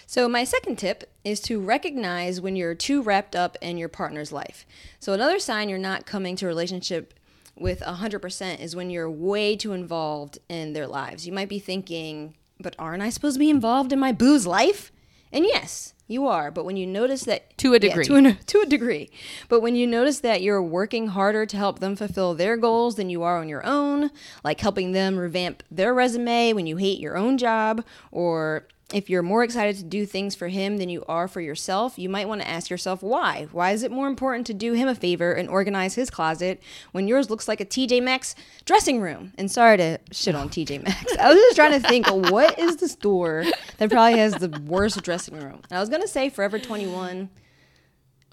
So, 0.06 0.28
my 0.28 0.44
second 0.44 0.76
tip 0.76 1.12
is 1.24 1.40
to 1.40 1.60
recognize 1.60 2.40
when 2.40 2.54
you're 2.56 2.76
too 2.76 3.02
wrapped 3.02 3.34
up 3.36 3.58
in 3.60 3.76
your 3.76 3.88
partner's 3.88 4.30
life. 4.32 4.64
So, 4.98 5.12
another 5.12 5.40
sign 5.40 5.68
you're 5.68 5.78
not 5.78 6.06
coming 6.06 6.36
to 6.36 6.46
a 6.46 6.48
relationship 6.48 7.12
with 7.56 7.80
100% 7.80 8.60
is 8.60 8.76
when 8.76 8.90
you're 8.90 9.10
way 9.10 9.56
too 9.56 9.72
involved 9.72 10.38
in 10.48 10.72
their 10.72 10.86
lives. 10.86 11.26
You 11.26 11.32
might 11.32 11.48
be 11.48 11.58
thinking, 11.58 12.34
but 12.60 12.76
aren't 12.78 13.02
I 13.02 13.10
supposed 13.10 13.36
to 13.36 13.40
be 13.40 13.50
involved 13.50 13.92
in 13.92 13.98
my 13.98 14.12
boo's 14.12 14.46
life? 14.46 14.92
And 15.32 15.44
yes, 15.44 15.94
you 16.06 16.26
are. 16.26 16.50
But 16.50 16.64
when 16.64 16.76
you 16.76 16.86
notice 16.86 17.24
that. 17.24 17.56
To 17.58 17.74
a 17.74 17.78
degree, 17.78 18.04
Yeah, 18.04 18.08
to, 18.08 18.16
an, 18.16 18.38
to 18.46 18.60
a 18.60 18.66
degree. 18.66 19.10
But 19.48 19.60
when 19.60 19.74
you 19.74 19.86
notice 19.86 20.20
that 20.20 20.42
you're 20.42 20.62
working 20.62 21.08
harder 21.08 21.46
to 21.46 21.56
help 21.56 21.80
them 21.80 21.96
fulfill 21.96 22.34
their 22.34 22.56
goals 22.56 22.96
than 22.96 23.10
you 23.10 23.22
are 23.22 23.38
on 23.38 23.48
your 23.48 23.64
own, 23.66 24.10
like 24.44 24.60
helping 24.60 24.92
them 24.92 25.18
revamp 25.18 25.62
their 25.70 25.92
resume 25.94 26.52
when 26.52 26.66
you 26.66 26.76
hate 26.76 27.00
your 27.00 27.16
own 27.16 27.38
job, 27.38 27.84
or 28.12 28.66
if 28.96 29.10
you're 29.10 29.22
more 29.22 29.44
excited 29.44 29.76
to 29.76 29.84
do 29.84 30.06
things 30.06 30.34
for 30.34 30.48
him 30.48 30.78
than 30.78 30.88
you 30.88 31.04
are 31.06 31.28
for 31.28 31.42
yourself, 31.42 31.98
you 31.98 32.08
might 32.08 32.26
want 32.26 32.40
to 32.40 32.48
ask 32.48 32.70
yourself 32.70 33.02
why. 33.02 33.46
Why 33.52 33.72
is 33.72 33.82
it 33.82 33.90
more 33.90 34.08
important 34.08 34.46
to 34.46 34.54
do 34.54 34.72
him 34.72 34.88
a 34.88 34.94
favor 34.94 35.34
and 35.34 35.50
organize 35.50 35.96
his 35.96 36.08
closet 36.08 36.62
when 36.92 37.06
yours 37.06 37.28
looks 37.28 37.46
like 37.46 37.60
a 37.60 37.66
TJ 37.66 38.02
Maxx 38.02 38.34
dressing 38.64 39.02
room? 39.02 39.34
And 39.36 39.50
sorry 39.50 39.76
to 39.76 39.98
shit 40.12 40.34
on 40.34 40.48
TJ 40.48 40.82
Maxx. 40.82 41.14
I 41.18 41.28
was 41.28 41.36
just 41.36 41.56
trying 41.56 41.78
to 41.78 41.86
think 41.86 42.06
what 42.10 42.58
is 42.58 42.76
the 42.76 42.88
store 42.88 43.44
that 43.76 43.90
probably 43.90 44.18
has 44.18 44.32
the 44.32 44.48
worst 44.64 45.02
dressing 45.02 45.36
room. 45.36 45.60
And 45.68 45.76
I 45.76 45.80
was 45.80 45.90
going 45.90 46.00
to 46.00 46.08
say 46.08 46.30
Forever 46.30 46.58
21, 46.58 47.28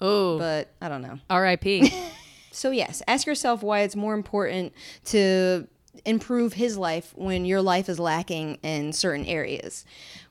Oh, 0.00 0.38
but 0.38 0.72
I 0.80 0.88
don't 0.88 1.02
know. 1.02 1.18
R.I.P. 1.28 1.92
So, 2.54 2.70
yes, 2.70 3.02
ask 3.08 3.26
yourself 3.26 3.64
why 3.64 3.80
it's 3.80 3.96
more 3.96 4.14
important 4.14 4.74
to 5.06 5.66
improve 6.04 6.52
his 6.52 6.76
life 6.76 7.12
when 7.16 7.44
your 7.44 7.62
life 7.62 7.88
is 7.88 7.98
lacking 7.98 8.58
in 8.62 8.92
certain 8.92 9.24
areas. 9.26 9.84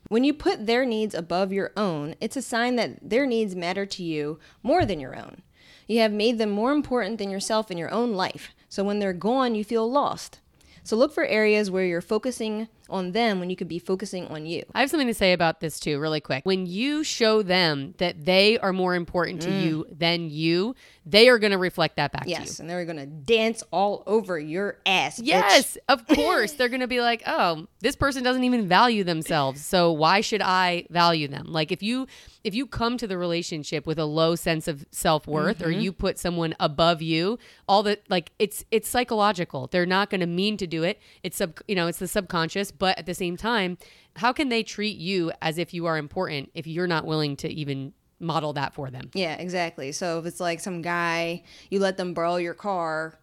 When 0.08 0.24
you 0.24 0.34
put 0.34 0.66
their 0.66 0.84
needs 0.84 1.14
above 1.14 1.52
your 1.52 1.72
own, 1.76 2.14
it's 2.20 2.36
a 2.36 2.42
sign 2.42 2.76
that 2.76 2.98
their 3.08 3.26
needs 3.26 3.56
matter 3.56 3.86
to 3.86 4.02
you 4.02 4.38
more 4.62 4.84
than 4.84 5.00
your 5.00 5.16
own. 5.16 5.42
You 5.86 6.00
have 6.00 6.12
made 6.12 6.38
them 6.38 6.50
more 6.50 6.72
important 6.72 7.18
than 7.18 7.30
yourself 7.30 7.70
in 7.70 7.78
your 7.78 7.90
own 7.90 8.12
life. 8.12 8.54
So, 8.68 8.84
when 8.84 8.98
they're 8.98 9.12
gone, 9.12 9.54
you 9.54 9.64
feel 9.64 9.90
lost. 9.90 10.40
So, 10.82 10.96
look 10.96 11.12
for 11.12 11.24
areas 11.24 11.70
where 11.70 11.84
you're 11.84 12.00
focusing 12.00 12.68
on 12.88 13.12
them 13.12 13.40
when 13.40 13.50
you 13.50 13.56
could 13.56 13.68
be 13.68 13.78
focusing 13.78 14.26
on 14.28 14.46
you. 14.46 14.64
I 14.74 14.80
have 14.80 14.90
something 14.90 15.06
to 15.06 15.14
say 15.14 15.32
about 15.32 15.60
this 15.60 15.80
too, 15.80 15.98
really 15.98 16.20
quick. 16.20 16.44
When 16.44 16.66
you 16.66 17.04
show 17.04 17.42
them 17.42 17.94
that 17.98 18.24
they 18.24 18.58
are 18.58 18.72
more 18.72 18.94
important 18.94 19.42
to 19.42 19.50
you 19.50 19.86
mm. 19.88 19.98
than 19.98 20.30
you, 20.30 20.74
they 21.06 21.28
are 21.28 21.38
going 21.38 21.52
to 21.52 21.58
reflect 21.58 21.96
that 21.96 22.12
back 22.12 22.24
to 22.24 22.30
you. 22.30 22.36
Yes, 22.36 22.60
and 22.60 22.68
they're 22.68 22.84
gonna 22.84 23.06
dance 23.06 23.62
all 23.70 24.02
over 24.06 24.38
your 24.38 24.78
ass. 24.86 25.20
bitch. 25.20 25.26
Yes, 25.26 25.76
of 25.88 26.06
course. 26.08 26.52
They're 26.52 26.68
going 26.68 26.80
to 26.80 26.86
be 26.86 27.00
like, 27.00 27.22
"Oh, 27.26 27.66
this 27.80 27.96
person 27.96 28.22
doesn't 28.22 28.44
even 28.44 28.66
value 28.66 29.04
themselves. 29.04 29.64
So 29.64 29.92
why 29.92 30.20
should 30.20 30.42
I 30.42 30.86
value 30.90 31.28
them?" 31.28 31.46
Like 31.48 31.72
if 31.72 31.82
you 31.82 32.06
if 32.42 32.54
you 32.54 32.66
come 32.66 32.98
to 32.98 33.06
the 33.06 33.16
relationship 33.18 33.86
with 33.86 33.98
a 33.98 34.04
low 34.04 34.36
sense 34.36 34.68
of 34.68 34.84
self-worth 34.90 35.62
or 35.62 35.68
mm-hmm. 35.68 35.80
you 35.80 35.92
put 35.92 36.18
someone 36.18 36.54
above 36.60 37.00
you, 37.00 37.38
all 37.66 37.82
the 37.82 37.98
like 38.08 38.32
it's 38.38 38.64
it's 38.70 38.88
psychological. 38.88 39.66
They're 39.66 39.86
not 39.86 40.10
going 40.10 40.20
to 40.20 40.26
mean 40.26 40.56
to 40.58 40.66
do 40.66 40.82
it. 40.82 41.00
It's 41.22 41.38
sub, 41.38 41.58
you 41.66 41.74
know, 41.74 41.86
it's 41.86 41.98
the 41.98 42.08
subconscious, 42.08 42.70
but 42.78 42.98
at 42.98 43.06
the 43.06 43.14
same 43.14 43.36
time, 43.36 43.78
how 44.16 44.32
can 44.32 44.48
they 44.48 44.62
treat 44.62 44.96
you 44.96 45.32
as 45.42 45.58
if 45.58 45.74
you 45.74 45.86
are 45.86 45.98
important 45.98 46.50
if 46.54 46.66
you're 46.66 46.86
not 46.86 47.04
willing 47.04 47.36
to 47.36 47.48
even 47.48 47.92
model 48.20 48.52
that 48.54 48.74
for 48.74 48.90
them? 48.90 49.10
Yeah, 49.14 49.34
exactly. 49.34 49.92
So 49.92 50.18
if 50.18 50.26
it's 50.26 50.40
like 50.40 50.60
some 50.60 50.82
guy, 50.82 51.42
you 51.70 51.80
let 51.80 51.96
them 51.96 52.14
borrow 52.14 52.36
your 52.36 52.54
car, 52.54 53.18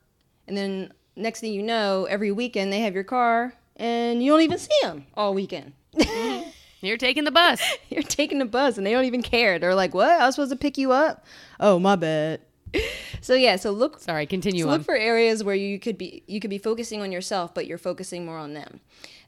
and 0.47 0.57
then 0.57 0.93
next 1.15 1.39
thing 1.39 1.53
you 1.53 1.63
know, 1.63 2.05
every 2.09 2.31
weekend 2.31 2.71
they 2.71 2.79
have 2.81 2.93
your 2.93 3.03
car, 3.03 3.53
and 3.75 4.23
you 4.23 4.31
don't 4.31 4.41
even 4.41 4.57
see 4.57 4.77
them 4.81 5.05
all 5.15 5.33
weekend. 5.33 5.73
Mm-hmm. 5.95 6.49
You're 6.81 6.97
taking 6.97 7.25
the 7.25 7.31
bus. 7.31 7.61
You're 7.89 8.03
taking 8.03 8.39
the 8.39 8.45
bus, 8.45 8.77
and 8.77 8.85
they 8.85 8.91
don't 8.91 9.05
even 9.05 9.21
care. 9.21 9.59
They're 9.59 9.75
like, 9.75 9.93
"What? 9.93 10.09
I 10.09 10.25
was 10.25 10.35
supposed 10.35 10.51
to 10.51 10.57
pick 10.57 10.77
you 10.77 10.91
up? 10.91 11.25
Oh, 11.59 11.79
my 11.79 11.95
bad." 11.95 12.41
So 13.23 13.35
yeah, 13.35 13.55
so 13.57 13.69
look 13.69 13.99
Sorry, 13.99 14.25
continue 14.25 14.63
so 14.63 14.69
on. 14.69 14.77
look 14.77 14.85
for 14.85 14.95
areas 14.95 15.43
where 15.43 15.53
you 15.53 15.79
could 15.79 15.95
be 15.95 16.23
you 16.25 16.39
could 16.39 16.49
be 16.49 16.57
focusing 16.57 17.01
on 17.01 17.11
yourself, 17.11 17.53
but 17.53 17.67
you're 17.67 17.77
focusing 17.77 18.25
more 18.25 18.37
on 18.37 18.55
them. 18.55 18.79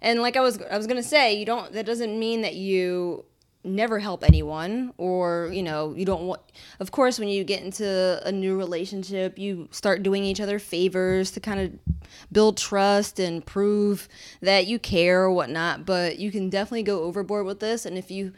And 0.01 0.19
like 0.19 0.36
I 0.36 0.41
was 0.41 0.60
I 0.63 0.77
was 0.77 0.88
gonna 0.88 1.03
say, 1.03 1.36
you 1.36 1.45
don't 1.45 1.71
that 1.73 1.86
doesn't 1.86 2.17
mean 2.17 2.41
that 2.41 2.56
you 2.56 3.25
never 3.63 3.99
help 3.99 4.23
anyone 4.25 4.93
or 4.97 5.49
you 5.53 5.63
know 5.63 5.93
you 5.95 6.03
don't 6.03 6.23
want 6.23 6.41
of 6.82 6.91
course 6.91 7.17
when 7.17 7.29
you 7.29 7.45
get 7.45 7.63
into 7.63 8.19
a 8.25 8.32
new 8.32 8.58
relationship 8.58 9.39
you 9.39 9.69
start 9.71 10.03
doing 10.03 10.25
each 10.25 10.41
other 10.41 10.60
favors 10.60 11.32
to 11.32 11.39
kind 11.39 11.60
of 11.62 11.95
build 12.29 12.58
trust 12.58 13.19
and 13.19 13.45
prove 13.45 14.10
that 14.41 14.67
you 14.67 14.77
care 14.77 15.21
or 15.23 15.32
whatnot 15.32 15.86
but 15.86 16.19
you 16.19 16.29
can 16.29 16.49
definitely 16.49 16.84
go 16.84 17.03
overboard 17.03 17.45
with 17.45 17.62
this 17.62 17.86
and 17.86 17.97
if 17.97 18.12
you 18.12 18.34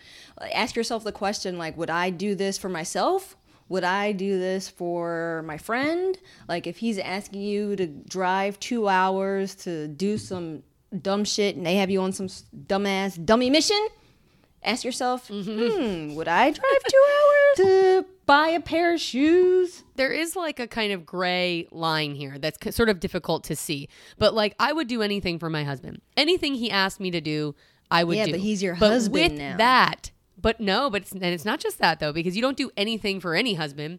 ask 0.54 0.76
yourself 0.76 1.04
the 1.04 1.12
question 1.12 1.58
like 1.58 1.76
would 1.76 1.90
i 1.90 2.12
do 2.12 2.36
this 2.36 2.56
for 2.56 2.70
myself 2.70 3.36
would 3.70 3.84
I 3.84 4.12
do 4.12 4.38
this 4.40 4.70
for 4.70 5.44
my 5.46 5.58
friend? 5.58 6.18
Like, 6.48 6.68
if 6.68 6.78
he's 6.78 6.98
asking 7.00 7.42
you 7.42 7.76
to 7.76 7.88
drive 7.88 8.60
two 8.60 8.88
hours 8.88 9.56
to 9.56 9.88
do 9.88 10.18
some 10.18 10.64
dumb 11.02 11.24
shit 11.26 11.56
and 11.56 11.66
they 11.66 11.76
have 11.78 11.90
you 11.90 12.02
on 12.02 12.12
some 12.12 12.28
dumbass 12.28 13.24
dummy 13.26 13.50
mission, 13.50 13.88
ask 14.64 14.84
yourself, 14.84 15.28
hmm, 15.30 16.14
would 16.16 16.28
I 16.28 16.52
drive 16.52 16.84
two 16.90 17.06
hours 17.10 17.58
to 17.58 18.06
buy 18.26 18.50
a 18.50 18.60
pair 18.62 18.94
of 18.94 19.00
shoes? 19.02 19.84
there 19.96 20.12
is 20.12 20.36
like 20.36 20.60
a 20.60 20.68
kind 20.68 20.92
of 20.92 21.06
gray 21.06 21.68
line 21.72 22.16
here 22.16 22.38
that's 22.38 22.76
sort 22.76 22.90
of 22.90 23.00
difficult 23.00 23.46
to 23.46 23.56
see. 23.56 23.88
But 24.18 24.34
like, 24.34 24.54
I 24.60 24.74
would 24.74 24.88
do 24.88 25.02
anything 25.02 25.40
for 25.40 25.50
my 25.50 25.64
husband. 25.64 26.02
Anything 26.18 26.54
he 26.56 26.70
asked 26.70 27.00
me 27.00 27.12
to 27.12 27.22
do, 27.22 27.56
I 27.90 28.04
would 28.04 28.14
do. 28.14 28.18
Yeah, 28.20 28.26
do. 28.26 28.32
but 28.32 28.40
he's 28.42 28.62
your 28.62 28.76
But 28.76 28.90
husband 28.92 29.14
with 29.32 29.40
now. 29.40 29.58
that, 29.58 30.12
but 30.46 30.60
no, 30.60 30.92
but 30.92 31.02
it's, 31.02 31.12
and 31.12 31.24
it's 31.24 31.44
not 31.44 31.60
just 31.60 31.80
that 31.80 32.00
though, 32.00 32.14
because 32.14 32.36
you 32.36 32.42
don't 32.44 32.56
do 32.56 32.70
anything 32.78 33.20
for 33.20 33.34
any 33.34 33.56
husband. 33.56 33.98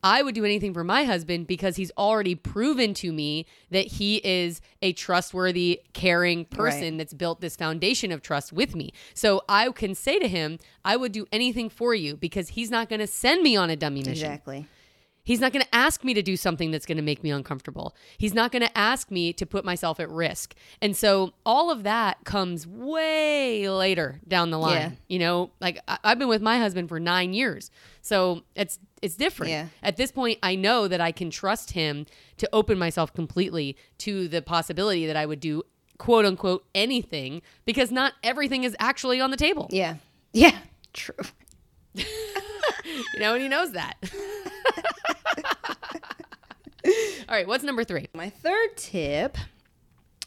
I 0.00 0.22
would 0.22 0.36
do 0.36 0.44
anything 0.44 0.72
for 0.72 0.84
my 0.84 1.02
husband 1.02 1.48
because 1.48 1.74
he's 1.74 1.90
already 1.98 2.36
proven 2.36 2.94
to 2.94 3.12
me 3.12 3.46
that 3.72 3.88
he 3.88 4.18
is 4.18 4.60
a 4.80 4.92
trustworthy, 4.92 5.80
caring 5.94 6.44
person 6.44 6.80
Right. 6.90 6.98
that's 6.98 7.14
built 7.14 7.40
this 7.40 7.56
foundation 7.56 8.12
of 8.12 8.22
trust 8.22 8.52
with 8.52 8.76
me. 8.76 8.92
So 9.12 9.42
I 9.48 9.68
can 9.72 9.96
say 9.96 10.20
to 10.20 10.28
him, 10.28 10.60
I 10.84 10.94
would 10.96 11.10
do 11.10 11.26
anything 11.32 11.68
for 11.68 11.96
you 11.96 12.16
because 12.16 12.50
he's 12.50 12.70
not 12.70 12.88
going 12.88 13.00
to 13.00 13.08
send 13.08 13.42
me 13.42 13.56
on 13.56 13.68
a 13.68 13.74
dummy 13.74 14.04
mission. 14.04 14.12
Exactly. 14.12 14.68
He's 15.28 15.40
not 15.40 15.52
going 15.52 15.62
to 15.62 15.74
ask 15.74 16.04
me 16.04 16.14
to 16.14 16.22
do 16.22 16.38
something 16.38 16.70
that's 16.70 16.86
going 16.86 16.96
to 16.96 17.02
make 17.02 17.22
me 17.22 17.30
uncomfortable. 17.30 17.94
He's 18.16 18.32
not 18.32 18.50
going 18.50 18.62
to 18.62 18.78
ask 18.78 19.10
me 19.10 19.34
to 19.34 19.44
put 19.44 19.62
myself 19.62 20.00
at 20.00 20.08
risk. 20.08 20.54
And 20.80 20.96
so 20.96 21.34
all 21.44 21.70
of 21.70 21.82
that 21.82 22.24
comes 22.24 22.66
way 22.66 23.68
later 23.68 24.20
down 24.26 24.48
the 24.50 24.58
line. 24.58 24.74
Yeah. 24.74 24.90
You 25.06 25.18
know, 25.18 25.50
like 25.60 25.80
I- 25.86 25.98
I've 26.02 26.18
been 26.18 26.28
with 26.28 26.40
my 26.40 26.56
husband 26.56 26.88
for 26.88 26.98
9 26.98 27.34
years. 27.34 27.70
So 28.00 28.42
it's 28.54 28.78
it's 29.02 29.16
different. 29.16 29.50
Yeah. 29.50 29.66
At 29.82 29.98
this 29.98 30.10
point 30.10 30.38
I 30.42 30.54
know 30.54 30.88
that 30.88 31.02
I 31.02 31.12
can 31.12 31.28
trust 31.28 31.72
him 31.72 32.06
to 32.38 32.48
open 32.54 32.78
myself 32.78 33.12
completely 33.12 33.76
to 33.98 34.28
the 34.28 34.40
possibility 34.40 35.04
that 35.06 35.16
I 35.16 35.26
would 35.26 35.40
do 35.40 35.62
quote 35.98 36.24
unquote 36.24 36.64
anything 36.74 37.42
because 37.66 37.90
not 37.92 38.14
everything 38.22 38.64
is 38.64 38.74
actually 38.80 39.20
on 39.20 39.30
the 39.30 39.36
table. 39.36 39.68
Yeah. 39.70 39.96
Yeah. 40.32 40.56
True. 40.94 41.14
You 43.14 43.20
know, 43.20 43.34
and 43.34 43.42
he 43.42 43.48
knows 43.48 43.72
that. 43.72 43.96
All 47.28 47.34
right, 47.34 47.46
what's 47.46 47.62
number 47.62 47.84
3? 47.84 48.06
My 48.14 48.30
third 48.30 48.76
tip 48.78 49.36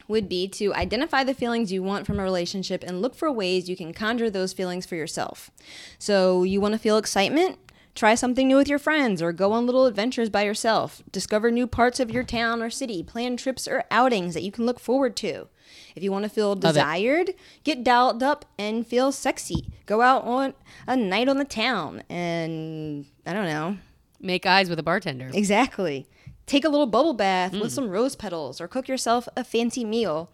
would 0.08 0.30
be 0.30 0.48
to 0.50 0.72
identify 0.76 1.24
the 1.24 1.34
feelings 1.34 1.72
you 1.72 1.82
want 1.82 2.06
from 2.06 2.20
a 2.20 2.24
relationship 2.24 2.84
and 2.84 3.02
look 3.02 3.16
for 3.16 3.32
ways 3.32 3.68
you 3.68 3.76
can 3.76 3.92
conjure 3.92 4.30
those 4.30 4.54
feelings 4.54 4.86
for 4.86 4.96
yourself. 4.96 5.50
So, 5.98 6.44
you 6.44 6.62
want 6.62 6.74
to 6.74 6.78
feel 6.78 6.98
excitement? 6.98 7.58
Try 7.96 8.14
something 8.14 8.48
new 8.48 8.56
with 8.56 8.68
your 8.68 8.78
friends 8.78 9.20
or 9.20 9.34
go 9.34 9.52
on 9.52 9.66
little 9.66 9.88
adventures 9.88 10.30
by 10.30 10.44
yourself. 10.44 11.02
Discover 11.12 11.50
new 11.50 11.66
parts 11.66 12.00
of 12.00 12.12
your 12.12 12.24
town 12.24 12.62
or 12.62 12.70
city. 12.70 13.02
Plan 13.02 13.36
trips 13.36 13.68
or 13.68 13.84
outings 13.90 14.36
that 14.36 14.44
you 14.44 14.52
can 14.52 14.68
look 14.68 14.80
forward 14.80 15.16
to. 15.18 15.48
If 15.96 16.04
you 16.04 16.12
want 16.12 16.24
to 16.24 16.30
feel 16.30 16.54
desired, 16.54 17.32
get 17.64 17.84
dolled 17.84 18.22
up 18.22 18.46
and 18.60 18.86
feel 18.86 19.12
sexy. 19.12 19.72
Go 19.88 20.02
out 20.02 20.24
on 20.24 20.54
a 20.86 20.96
night 20.96 21.28
on 21.28 21.38
the 21.38 21.46
town 21.46 22.04
and 22.10 23.08
I 23.26 23.34
don't 23.34 23.48
know. 23.48 23.78
Make 24.22 24.46
eyes 24.46 24.70
with 24.70 24.78
a 24.78 24.84
bartender. 24.84 25.32
Exactly. 25.34 26.08
Take 26.52 26.66
a 26.66 26.70
little 26.70 26.86
bubble 26.86 27.14
bath 27.14 27.54
with 27.54 27.72
some 27.72 27.90
rose 27.90 28.14
petals 28.14 28.60
or 28.60 28.68
cook 28.68 28.90
yourself 28.90 29.30
a 29.38 29.44
fancy 29.46 29.86
meal. 29.86 30.30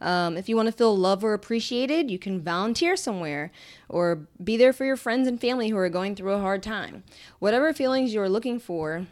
Um, 0.00 0.36
if 0.36 0.48
you 0.48 0.56
want 0.56 0.66
to 0.66 0.72
feel 0.72 0.96
loved 0.96 1.22
or 1.22 1.32
appreciated, 1.32 2.10
you 2.10 2.18
can 2.18 2.40
volunteer 2.40 2.96
somewhere 2.96 3.52
or 3.88 4.26
be 4.42 4.56
there 4.56 4.72
for 4.72 4.84
your 4.84 4.96
friends 4.96 5.28
and 5.28 5.40
family 5.40 5.68
who 5.68 5.76
are 5.76 5.88
going 5.88 6.16
through 6.16 6.32
a 6.32 6.40
hard 6.40 6.64
time. 6.64 7.04
Whatever 7.38 7.72
feelings 7.72 8.12
you 8.12 8.20
are 8.20 8.28
looking 8.28 8.58
for 8.58 9.06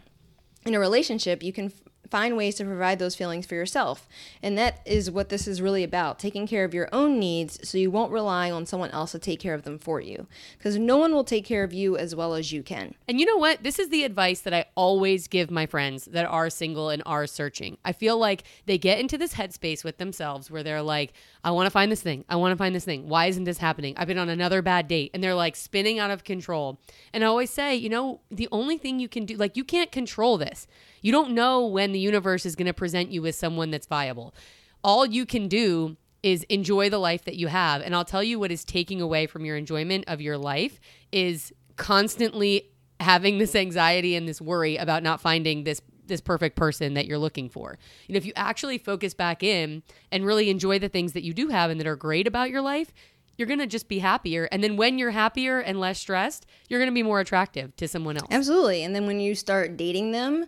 in 0.67 0.75
a 0.75 0.81
relationship, 0.81 1.45
you 1.45 1.53
can 1.53 1.73
find 2.11 2.37
ways 2.37 2.57
to 2.57 2.65
provide 2.65 2.99
those 2.99 3.15
feelings 3.15 3.47
for 3.47 3.55
yourself. 3.55 4.09
And 4.43 4.57
that 4.59 4.81
is 4.85 5.11
what 5.11 5.29
this 5.29 5.47
is 5.47 5.63
really 5.63 5.85
about 5.85 6.19
taking 6.19 6.47
care 6.47 6.65
of 6.65 6.75
your 6.75 6.89
own 6.93 7.19
needs 7.19 7.69
so 7.69 7.79
you 7.79 7.91
won't 7.91 8.13
rely 8.13 8.51
on 8.51 8.67
someone 8.67 8.91
else 8.91 9.13
to 9.13 9.19
take 9.19 9.41
care 9.41 9.55
of 9.55 9.63
them 9.63 9.79
for 9.79 10.01
you. 10.01 10.27
Because 10.57 10.79
no 10.79 10.97
one 10.97 11.13
will 11.13 11.25
take 11.25 11.45
care 11.45 11.65
of 11.65 11.73
you 11.73 11.97
as 11.97 12.15
well 12.15 12.35
as 12.35 12.53
you 12.53 12.63
can. 12.63 12.95
And 13.07 13.21
you 13.21 13.27
know 13.27 13.37
what? 13.37 13.63
This 13.63 13.79
is 13.79 13.89
the 13.89 14.05
advice 14.05 14.41
that 14.41 14.55
I 14.55 14.67
always 14.75 15.29
give 15.29 15.51
my 15.51 15.67
friends 15.67 16.07
that 16.07 16.27
are 16.27 16.51
single 16.51 16.91
and 16.91 17.03
are 17.07 17.27
searching. 17.27 17.79
I 17.85 17.93
feel 17.93 18.19
like 18.19 18.45
they 18.67 18.79
get 18.79 18.99
into 18.99 19.19
this 19.19 19.35
headspace 19.35 19.85
with 19.85 19.99
themselves 19.99 20.51
where 20.51 20.63
they're 20.63 20.83
like, 20.83 21.13
I 21.45 21.51
want 21.51 21.67
to 21.67 21.71
find 21.71 21.91
this 21.91 22.03
thing. 22.03 22.25
I 22.29 22.37
want 22.37 22.53
to 22.53 22.57
find 22.57 22.75
this 22.75 22.85
thing. 22.85 23.09
Why 23.09 23.27
isn't 23.27 23.45
this 23.45 23.59
happening? 23.59 23.95
I've 23.97 24.09
been 24.09 24.19
on 24.19 24.29
another 24.29 24.63
bad 24.63 24.89
date. 24.89 25.11
And 25.15 25.23
they're 25.23 25.35
like 25.35 25.57
spinning 25.57 25.99
out 25.99 26.11
of 26.11 26.25
control. 26.25 26.81
And 27.13 27.23
I 27.25 27.27
always 27.27 27.51
say, 27.51 27.75
you 27.75 27.89
know, 27.89 28.21
the 28.31 28.49
only 28.53 28.79
thing 28.79 28.99
you 28.99 29.09
can 29.09 29.25
do, 29.25 29.37
like, 29.37 29.57
you 29.57 29.65
can't 29.65 29.93
control 29.93 30.39
this. 30.39 30.67
You 31.03 31.13
don't 31.13 31.31
know 31.31 31.67
when 31.67 31.93
the 31.93 31.99
universe 31.99 32.47
is 32.47 32.57
going 32.57 32.67
to 32.67 32.75
present 32.75 33.11
you 33.11 33.23
with 33.23 33.35
someone 33.35 33.71
that's 33.71 33.87
viable. 33.87 34.35
All 34.83 35.07
you 35.07 35.27
can 35.27 35.49
do 35.49 35.97
is 36.23 36.43
enjoy 36.45 36.91
the 36.91 36.99
life 36.99 37.25
that 37.25 37.37
you 37.37 37.47
have. 37.47 37.81
And 37.83 37.95
I'll 37.95 38.05
tell 38.05 38.23
you 38.23 38.39
what 38.39 38.51
is 38.51 38.65
taking 38.65 39.01
away 39.01 39.27
from 39.27 39.45
your 39.45 39.57
enjoyment 39.57 40.05
of 40.09 40.21
your 40.21 40.37
life 40.37 40.81
is 41.13 41.53
constantly 41.77 42.71
having 43.01 43.39
this 43.39 43.55
anxiety 43.55 44.17
and 44.17 44.29
this 44.29 44.41
worry 44.41 44.77
about 44.77 45.03
not 45.03 45.21
finding 45.21 45.65
this 45.65 45.81
this 46.09 46.21
perfect 46.23 46.57
person 46.57 46.95
that 46.95 47.07
you're 47.07 47.19
looking 47.19 47.51
for. 47.51 47.79
You 48.07 48.15
know, 48.15 48.17
if 48.17 48.25
you 48.25 48.33
actually 48.35 48.79
focus 48.79 49.13
back 49.13 49.43
in 49.43 49.83
and 50.11 50.25
really 50.25 50.49
enjoy 50.49 50.79
the 50.79 50.89
things 50.89 51.13
that 51.13 51.23
you 51.23 51.35
do 51.35 51.49
have 51.49 51.71
and 51.71 51.79
that 51.79 51.87
are 51.87 51.97
great 51.97 52.27
about 52.27 52.49
your 52.49 52.63
life, 52.63 52.95
you're 53.37 53.47
going 53.47 53.61
to 53.61 53.67
just 53.67 53.89
be 53.89 53.99
happier. 54.01 54.49
And 54.51 54.65
then 54.65 54.77
when 54.77 54.99
you're 54.99 55.11
happier 55.11 55.61
and 55.61 55.79
less 55.79 56.01
stressed, 56.01 56.47
you're 56.69 56.81
going 56.81 56.91
to 56.91 56.95
be 56.95 57.03
more 57.03 57.21
attractive 57.21 57.77
to 57.77 57.87
someone 57.87 58.17
else. 58.17 58.29
Absolutely. 58.31 58.83
And 58.83 58.95
then 58.95 59.07
when 59.07 59.21
you 59.21 59.35
start 59.35 59.77
dating 59.77 60.13
them, 60.13 60.47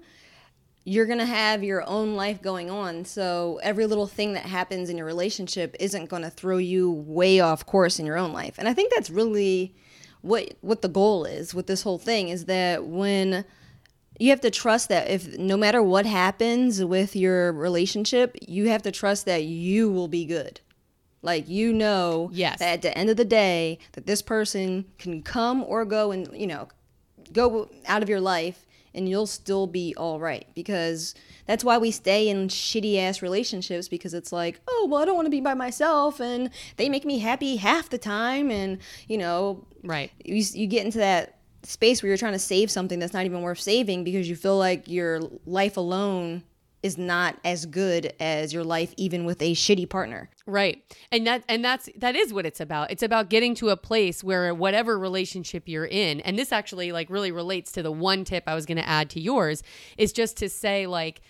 you're 0.85 1.07
going 1.07 1.19
to 1.19 1.27
have 1.27 1.63
your 1.63 1.87
own 1.89 2.15
life 2.17 2.41
going 2.41 2.71
on. 2.71 3.05
So 3.05 3.61
every 3.63 3.87
little 3.87 4.07
thing 4.07 4.33
that 4.33 4.45
happens 4.47 4.89
in 4.89 4.97
your 4.97 5.07
relationship 5.07 5.77
isn't 5.79 6.09
going 6.09 6.23
to 6.23 6.31
throw 6.31 6.57
you 6.57 6.91
way 6.91 7.41
off 7.41 7.67
course 7.67 7.99
in 7.99 8.07
your 8.07 8.17
own 8.17 8.33
life. 8.33 8.55
And 8.59 8.67
I 8.69 8.73
think 8.75 8.93
that's 8.93 9.11
really 9.11 9.75
what 10.23 10.55
what 10.61 10.83
the 10.83 10.89
goal 10.89 11.25
is 11.25 11.55
with 11.55 11.67
this 11.67 11.83
whole 11.83 11.99
thing 11.99 12.29
is 12.29 12.45
that 12.47 12.85
when 12.87 13.45
you 14.19 14.29
have 14.31 14.41
to 14.43 14.51
trust 14.51 14.89
that 14.91 15.09
if 15.09 15.39
no 15.39 15.57
matter 15.57 15.83
what 15.83 16.05
happens 16.05 16.85
with 16.85 17.17
your 17.17 17.53
relationship, 17.53 18.37
you 18.47 18.69
have 18.69 18.83
to 18.83 18.91
trust 18.93 19.25
that 19.27 19.45
you 19.45 19.91
will 19.91 20.09
be 20.09 20.25
good. 20.27 20.61
Like 21.23 21.49
you 21.49 21.73
know 21.73 22.31
Yes. 22.33 22.59
that 22.59 22.73
at 22.75 22.83
the 22.83 22.97
end 22.97 23.11
of 23.11 23.17
the 23.17 23.25
day 23.25 23.79
that 23.93 24.07
this 24.07 24.23
person 24.23 24.87
can 24.99 25.23
come 25.23 25.63
or 25.65 25.85
go 25.85 26.11
and 26.11 26.29
you 26.39 26.47
know 26.47 26.69
go 27.33 27.69
out 27.87 28.03
of 28.03 28.09
your 28.09 28.21
life 28.21 28.67
and 28.95 29.09
you'll 29.09 29.27
still 29.27 29.67
be 29.67 29.95
all 29.97 30.19
right 30.21 30.47
because 30.55 31.15
that's 31.47 31.65
why 31.65 31.79
we 31.79 31.91
stay 31.91 32.29
in 32.29 32.49
shitty 32.49 32.99
ass 32.99 33.23
relationships 33.23 33.89
because 33.89 34.15
it's 34.15 34.33
like 34.33 34.61
oh 34.69 34.89
well 34.91 35.03
i 35.03 35.05
don't 35.05 35.17
want 35.17 35.27
to 35.27 35.31
be 35.31 35.41
by 35.41 35.55
myself 35.55 36.21
and 36.21 36.51
they 36.77 36.89
make 36.89 37.05
me 37.05 37.19
happy 37.19 37.57
half 37.57 37.89
the 37.91 37.99
time 37.99 38.51
and 38.51 38.79
you 39.09 39.19
know 39.19 39.65
Right. 39.83 40.11
you, 40.25 40.45
you 40.53 40.67
get 40.67 40.85
into 40.85 40.99
that 40.99 41.39
space 41.63 42.03
where 42.03 42.09
you're 42.09 42.19
trying 42.19 42.33
to 42.33 42.39
save 42.39 42.71
something 42.71 42.99
that's 42.99 43.13
not 43.13 43.25
even 43.25 43.43
worth 43.43 43.61
saving 43.61 44.05
because 44.05 44.29
you 44.29 44.37
feel 44.37 44.57
like 44.59 44.89
your 44.89 45.21
life 45.47 45.77
alone 45.77 46.43
is 46.83 46.97
not 46.97 47.37
as 47.45 47.67
good 47.67 48.13
as 48.21 48.53
your 48.53 48.65
life 48.65 48.95
even 48.97 49.25
with 49.25 49.41
a 49.43 49.55
shitty 49.55 49.89
partner 49.89 50.31
Right. 50.51 50.83
And 51.13 51.27
that 51.27 51.45
and 51.49 51.65
that's 51.65 51.89
that 51.97 52.17
is 52.17 52.33
what 52.33 52.45
it's 52.45 52.61
about. 52.61 52.91
It's 52.91 53.05
about 53.05 53.31
getting 53.31 53.55
to 53.57 53.69
a 53.69 53.77
place 53.77 54.25
where 54.25 54.53
whatever 54.53 54.99
relationship 54.99 55.69
you're 55.69 55.87
in, 55.87 56.21
and 56.21 56.37
this 56.37 56.51
actually 56.51 56.91
like 56.91 57.09
really 57.09 57.31
relates 57.31 57.71
to 57.73 57.83
the 57.83 57.93
one 57.93 58.25
tip 58.25 58.45
I 58.47 58.55
was 58.55 58.67
going 58.67 58.77
to 58.79 58.89
add 58.89 59.11
to 59.11 59.21
yours 59.21 59.63
is 59.97 60.13
just 60.13 60.37
to 60.39 60.49
say 60.49 60.87
like 60.87 61.21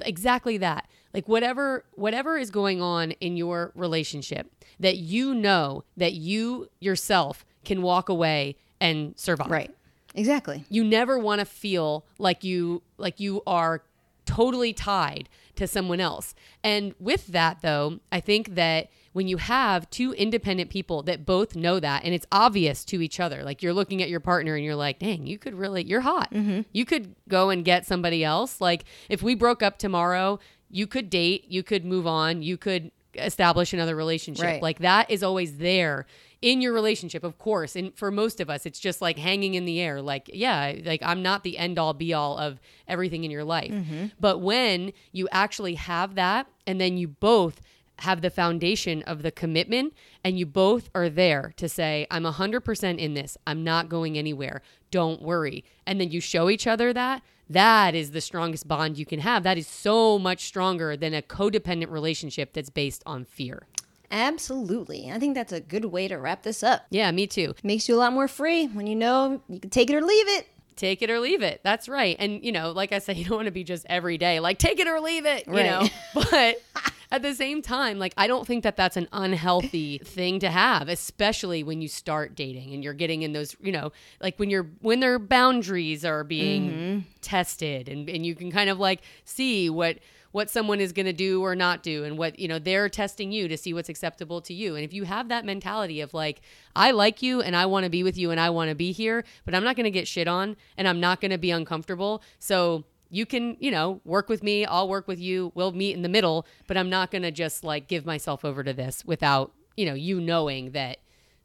exactly 0.00 0.58
that. 0.58 0.86
Like 1.12 1.28
whatever 1.28 1.84
whatever 1.94 2.38
is 2.38 2.50
going 2.50 2.80
on 2.80 3.10
in 3.12 3.36
your 3.36 3.72
relationship 3.74 4.52
that 4.78 4.98
you 4.98 5.34
know 5.34 5.82
that 5.96 6.12
you 6.12 6.68
yourself 6.78 7.44
can 7.64 7.82
walk 7.82 8.08
away 8.08 8.56
and 8.80 9.18
survive. 9.18 9.50
right 9.50 9.74
exactly 10.14 10.64
You 10.70 10.84
never 10.84 11.18
want 11.18 11.40
to 11.40 11.44
feel 11.44 12.06
like 12.18 12.44
you 12.44 12.82
like 12.96 13.18
you 13.18 13.42
are 13.46 13.82
totally 14.28 14.72
tied 14.74 15.28
to 15.56 15.66
someone 15.66 16.00
else. 16.00 16.34
And 16.62 16.94
with 17.00 17.28
that 17.28 17.62
though, 17.62 18.00
I 18.12 18.20
think 18.20 18.54
that 18.54 18.90
when 19.12 19.26
you 19.26 19.38
have 19.38 19.88
two 19.90 20.12
independent 20.12 20.70
people 20.70 21.02
that 21.04 21.24
both 21.24 21.56
know 21.56 21.80
that 21.80 22.04
and 22.04 22.14
it's 22.14 22.26
obvious 22.30 22.84
to 22.84 23.00
each 23.00 23.18
other, 23.18 23.42
like 23.42 23.62
you're 23.62 23.72
looking 23.72 24.02
at 24.02 24.10
your 24.10 24.20
partner 24.20 24.54
and 24.54 24.64
you're 24.64 24.76
like, 24.76 24.98
dang, 24.98 25.26
you 25.26 25.38
could 25.38 25.54
really, 25.54 25.82
you're 25.82 26.02
hot. 26.02 26.32
Mm-hmm. 26.32 26.60
You 26.72 26.84
could 26.84 27.14
go 27.26 27.48
and 27.48 27.64
get 27.64 27.86
somebody 27.86 28.22
else. 28.22 28.60
Like 28.60 28.84
if 29.08 29.22
we 29.22 29.34
broke 29.34 29.62
up 29.62 29.78
tomorrow, 29.78 30.38
you 30.70 30.86
could 30.86 31.08
date, 31.08 31.46
you 31.48 31.62
could 31.62 31.84
move 31.84 32.06
on, 32.06 32.42
you 32.42 32.58
could 32.58 32.92
establish 33.14 33.72
another 33.72 33.96
relationship. 33.96 34.44
Right. 34.44 34.62
Like 34.62 34.80
that 34.80 35.10
is 35.10 35.22
always 35.22 35.56
there 35.56 36.06
in 36.40 36.60
your 36.60 36.72
relationship, 36.72 37.24
of 37.24 37.38
course. 37.38 37.74
And 37.74 37.96
for 37.96 38.10
most 38.10 38.40
of 38.40 38.48
us, 38.48 38.66
it's 38.66 38.78
just 38.78 39.02
like 39.02 39.18
hanging 39.18 39.54
in 39.54 39.64
the 39.64 39.80
air. 39.80 40.00
Like, 40.00 40.30
yeah, 40.32 40.74
like 40.84 41.02
I'm 41.02 41.22
not 41.22 41.42
the 41.42 41.58
end 41.58 41.78
all 41.78 41.94
be 41.94 42.14
all 42.14 42.38
of 42.38 42.60
everything 42.86 43.24
in 43.24 43.30
your 43.30 43.44
life. 43.44 43.72
Mm-hmm. 43.72 44.06
But 44.20 44.38
when 44.38 44.92
you 45.12 45.28
actually 45.32 45.74
have 45.74 46.14
that, 46.14 46.46
and 46.66 46.80
then 46.80 46.96
you 46.96 47.08
both 47.08 47.60
have 48.00 48.20
the 48.20 48.30
foundation 48.30 49.02
of 49.02 49.22
the 49.22 49.32
commitment, 49.32 49.92
and 50.22 50.38
you 50.38 50.46
both 50.46 50.88
are 50.94 51.08
there 51.08 51.52
to 51.56 51.68
say, 51.68 52.06
I'm 52.10 52.22
100% 52.22 52.98
in 52.98 53.14
this, 53.14 53.36
I'm 53.44 53.64
not 53.64 53.88
going 53.88 54.16
anywhere, 54.16 54.62
don't 54.92 55.20
worry. 55.20 55.64
And 55.84 56.00
then 56.00 56.10
you 56.10 56.20
show 56.20 56.48
each 56.48 56.68
other 56.68 56.92
that. 56.92 57.22
That 57.50 57.94
is 57.94 58.12
the 58.12 58.20
strongest 58.20 58.68
bond 58.68 58.98
you 58.98 59.06
can 59.06 59.20
have. 59.20 59.42
That 59.42 59.58
is 59.58 59.66
so 59.66 60.18
much 60.18 60.44
stronger 60.44 60.96
than 60.96 61.14
a 61.14 61.22
codependent 61.22 61.90
relationship 61.90 62.52
that's 62.52 62.70
based 62.70 63.02
on 63.06 63.24
fear. 63.24 63.66
Absolutely 64.10 65.10
i 65.10 65.18
think 65.18 65.34
that's 65.34 65.52
a 65.52 65.60
good 65.60 65.84
way 65.86 66.08
to 66.08 66.16
wrap 66.16 66.42
this 66.42 66.62
up 66.62 66.86
Yeah, 66.90 67.10
me 67.10 67.26
too. 67.26 67.54
makes 67.62 67.88
you 67.88 67.94
a 67.94 67.98
lot 67.98 68.12
more 68.12 68.28
free 68.28 68.66
when 68.66 68.86
you 68.86 68.96
know 68.96 69.42
you 69.48 69.60
can 69.60 69.70
take 69.70 69.90
it 69.90 69.94
or 69.96 70.02
leave 70.02 70.28
it 70.28 70.48
take 70.78 71.02
it 71.02 71.10
or 71.10 71.18
leave 71.20 71.42
it. 71.42 71.60
That's 71.64 71.88
right. 71.88 72.16
And 72.18 72.42
you 72.44 72.52
know, 72.52 72.70
like 72.70 72.92
I 72.92 73.00
said, 73.00 73.16
you 73.18 73.24
don't 73.24 73.36
want 73.36 73.46
to 73.46 73.52
be 73.52 73.64
just 73.64 73.84
every 73.88 74.16
day 74.16 74.40
like 74.40 74.58
take 74.58 74.78
it 74.78 74.86
or 74.86 75.00
leave 75.00 75.26
it, 75.26 75.46
you 75.46 75.52
Right. 75.52 75.66
know. 75.66 75.88
But 76.30 76.62
at 77.10 77.22
the 77.22 77.34
same 77.34 77.62
time, 77.62 77.98
like 77.98 78.14
I 78.16 78.26
don't 78.26 78.46
think 78.46 78.62
that 78.62 78.76
that's 78.76 78.96
an 78.96 79.08
unhealthy 79.12 79.98
thing 79.98 80.38
to 80.40 80.50
have, 80.50 80.88
especially 80.88 81.62
when 81.62 81.80
you 81.82 81.88
start 81.88 82.34
dating 82.34 82.72
and 82.74 82.84
you're 82.84 82.94
getting 82.94 83.22
in 83.22 83.32
those, 83.32 83.56
you 83.60 83.72
know, 83.72 83.92
like 84.20 84.38
when 84.38 84.50
you're 84.50 84.68
when 84.80 85.00
their 85.00 85.18
boundaries 85.18 86.04
are 86.04 86.22
being 86.22 86.70
mm-hmm. 86.70 86.98
tested 87.22 87.88
and 87.88 88.08
and 88.08 88.24
you 88.24 88.34
can 88.34 88.52
kind 88.52 88.70
of 88.70 88.78
like 88.78 89.00
see 89.24 89.68
what 89.68 89.98
what 90.32 90.50
someone 90.50 90.80
is 90.80 90.92
going 90.92 91.06
to 91.06 91.12
do 91.12 91.42
or 91.42 91.54
not 91.54 91.82
do 91.82 92.04
and 92.04 92.18
what 92.18 92.38
you 92.38 92.48
know 92.48 92.58
they're 92.58 92.88
testing 92.88 93.32
you 93.32 93.48
to 93.48 93.56
see 93.56 93.72
what's 93.72 93.88
acceptable 93.88 94.40
to 94.42 94.54
you. 94.54 94.76
And 94.76 94.84
if 94.84 94.92
you 94.92 95.04
have 95.04 95.28
that 95.28 95.44
mentality 95.44 96.00
of 96.00 96.14
like 96.14 96.40
i 96.76 96.90
like 96.90 97.22
you 97.22 97.40
and 97.40 97.56
i 97.56 97.66
want 97.66 97.84
to 97.84 97.90
be 97.90 98.02
with 98.02 98.16
you 98.16 98.30
and 98.30 98.40
i 98.40 98.50
want 98.50 98.68
to 98.68 98.74
be 98.74 98.92
here 98.92 99.24
but 99.44 99.54
i'm 99.54 99.64
not 99.64 99.76
going 99.76 99.84
to 99.84 99.90
get 99.90 100.06
shit 100.06 100.28
on 100.28 100.56
and 100.76 100.86
i'm 100.86 101.00
not 101.00 101.20
going 101.20 101.30
to 101.30 101.38
be 101.38 101.50
uncomfortable. 101.50 102.22
So 102.38 102.84
you 103.10 103.26
can 103.26 103.56
you 103.58 103.70
know 103.70 104.00
work 104.04 104.28
with 104.28 104.42
me 104.42 104.66
i'll 104.66 104.88
work 104.88 105.08
with 105.08 105.18
you 105.18 105.50
we'll 105.54 105.72
meet 105.72 105.96
in 105.96 106.02
the 106.02 106.08
middle 106.08 106.46
but 106.66 106.76
i'm 106.76 106.90
not 106.90 107.10
going 107.10 107.22
to 107.22 107.30
just 107.30 107.64
like 107.64 107.88
give 107.88 108.04
myself 108.04 108.44
over 108.44 108.62
to 108.62 108.72
this 108.72 109.04
without 109.04 109.52
you 109.76 109.86
know 109.86 109.94
you 109.94 110.20
knowing 110.20 110.72
that 110.72 110.98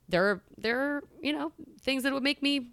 there 0.09 0.25
are 0.25 0.41
there 0.57 0.79
are 0.79 1.03
you 1.21 1.31
know 1.31 1.51
things 1.81 2.03
that 2.03 2.13
would 2.13 2.23
make 2.23 2.41
me 2.41 2.71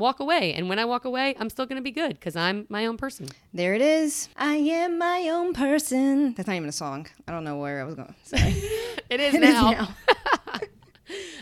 walk 0.00 0.18
away 0.18 0.52
and 0.54 0.68
when 0.68 0.78
i 0.78 0.84
walk 0.84 1.04
away 1.04 1.36
i'm 1.38 1.48
still 1.48 1.66
going 1.66 1.76
to 1.76 1.82
be 1.82 1.90
good 1.92 2.14
because 2.14 2.34
i'm 2.34 2.66
my 2.68 2.86
own 2.86 2.96
person 2.96 3.26
There 3.54 3.74
it 3.74 3.82
is. 3.82 4.28
I 4.36 4.54
am 4.56 4.98
my 4.98 5.28
own 5.28 5.52
person. 5.54 6.34
That's 6.34 6.46
not 6.48 6.56
even 6.56 6.68
a 6.68 6.72
song. 6.72 7.06
I 7.28 7.32
don't 7.32 7.44
know 7.44 7.58
where 7.58 7.80
I 7.80 7.84
was 7.84 7.94
going. 7.94 8.14
Sorry. 8.24 8.42
it 9.10 9.20
is 9.20 9.34
It 9.38 9.42
is 9.42 9.54
now. 9.54 9.70
now. 9.70 9.88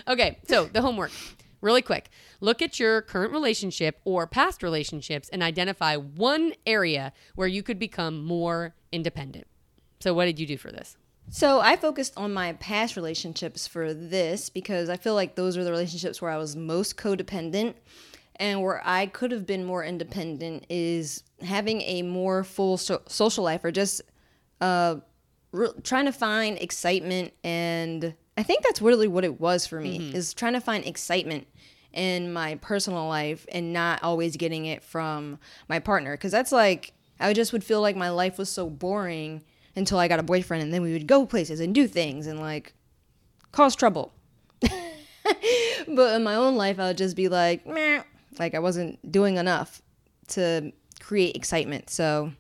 Okay, 0.09 0.39
so 0.49 0.65
the 0.65 0.81
homework. 0.81 1.11
Really 1.61 1.83
quick. 1.83 2.09
Look 2.41 2.63
at 2.63 2.79
your 2.81 3.03
current 3.03 3.33
relationship 3.33 4.01
or 4.05 4.27
past 4.27 4.63
relationships 4.63 5.29
and 5.29 5.43
identify 5.43 5.97
one 5.97 6.55
area 6.67 7.13
where 7.35 7.49
you 7.49 7.63
could 7.63 7.79
become 7.79 8.25
more 8.25 8.75
independent. 8.93 9.47
So, 10.01 10.15
what 10.15 10.25
did 10.27 10.39
you 10.39 10.47
do 10.47 10.57
for 10.57 10.71
this? 10.71 10.97
So 11.31 11.61
I 11.61 11.77
focused 11.77 12.15
on 12.17 12.33
my 12.33 12.55
past 12.55 12.97
relationships 12.97 13.67
for 13.67 13.93
this 13.93 14.49
because 14.49 14.89
I 14.89 14.97
feel 14.97 15.15
like 15.15 15.35
those 15.35 15.59
are 15.59 15.65
the 15.65 15.71
relationships 15.71 16.23
where 16.23 16.31
I 16.31 16.39
was 16.39 16.57
most 16.57 16.97
codependent 16.97 17.75
and 18.39 18.63
where 18.63 18.81
I 18.85 19.07
could 19.07 19.33
have 19.33 19.47
been 19.47 19.65
more 19.65 19.85
independent 19.85 20.67
is 20.69 21.23
having 21.43 21.83
a 21.83 22.03
more 22.03 22.45
full 22.45 22.77
so- 22.77 23.03
social 23.07 23.45
life 23.45 23.65
or 23.65 23.71
just 23.71 24.03
uh, 24.61 24.97
re- 25.53 25.73
trying 25.83 26.05
to 26.07 26.13
find 26.13 26.59
excitement 26.59 27.33
and 27.45 28.15
I 28.37 28.45
think 28.45 28.63
that's 28.63 28.81
really 28.81 29.09
what 29.09 29.25
it 29.25 29.41
was 29.41 29.67
for 29.67 29.81
me 29.81 30.13
is 30.15 30.33
trying 30.33 30.53
to 30.53 30.61
find 30.61 30.87
excitement 30.87 31.49
in 31.93 32.33
my 32.33 32.55
personal 32.57 33.09
life 33.09 33.45
and 33.51 33.73
not 33.73 34.01
always 34.05 34.37
getting 34.37 34.67
it 34.67 34.83
from 34.83 35.39
my 35.69 35.81
partner 35.81 36.13
because 36.17 36.31
that's 36.31 36.53
like 36.53 36.93
I 37.19 37.33
just 37.33 37.53
would 37.53 37.65
feel 37.65 37.81
like 37.81 37.97
my 37.97 38.11
life 38.11 38.39
was 38.39 38.49
so 38.49 38.71
boring 38.71 39.43
until 39.75 39.99
I 39.99 40.07
got 40.07 40.21
a 40.21 40.23
boyfriend 40.23 40.63
and 40.63 40.73
then 40.73 40.83
we 40.83 40.93
would 40.93 41.09
go 41.09 41.27
places 41.27 41.59
and 41.59 41.75
do 41.75 41.89
things 41.89 42.29
and 42.29 42.39
like 42.39 42.75
cause 43.51 43.75
trouble. 43.75 44.13
but 44.61 46.15
in 46.15 46.23
my 46.23 46.37
own 46.37 46.57
life 46.57 46.79
I 46.79 46.89
would 46.89 46.99
just 46.99 47.17
be 47.17 47.29
like, 47.29 47.67
Meh, 47.67 48.03
like 48.39 48.55
I 48.55 48.59
wasn't 48.59 49.11
doing 49.11 49.37
enough 49.37 49.83
to 50.29 50.73
create 51.01 51.37
excitement. 51.37 51.91
So 51.91 52.33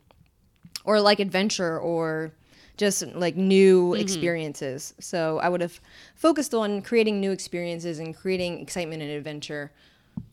or 0.84 1.00
like 1.00 1.20
adventure 1.20 1.78
or 1.78 2.32
just 2.78 3.04
like 3.08 3.36
new 3.36 3.94
experiences. 3.94 4.94
So 5.00 5.38
I 5.38 5.48
would 5.48 5.60
have 5.60 5.80
focused 6.14 6.54
on 6.54 6.80
creating 6.80 7.20
new 7.20 7.32
experiences 7.32 7.98
and 7.98 8.16
creating 8.16 8.60
excitement 8.60 9.02
and 9.02 9.10
adventure 9.10 9.72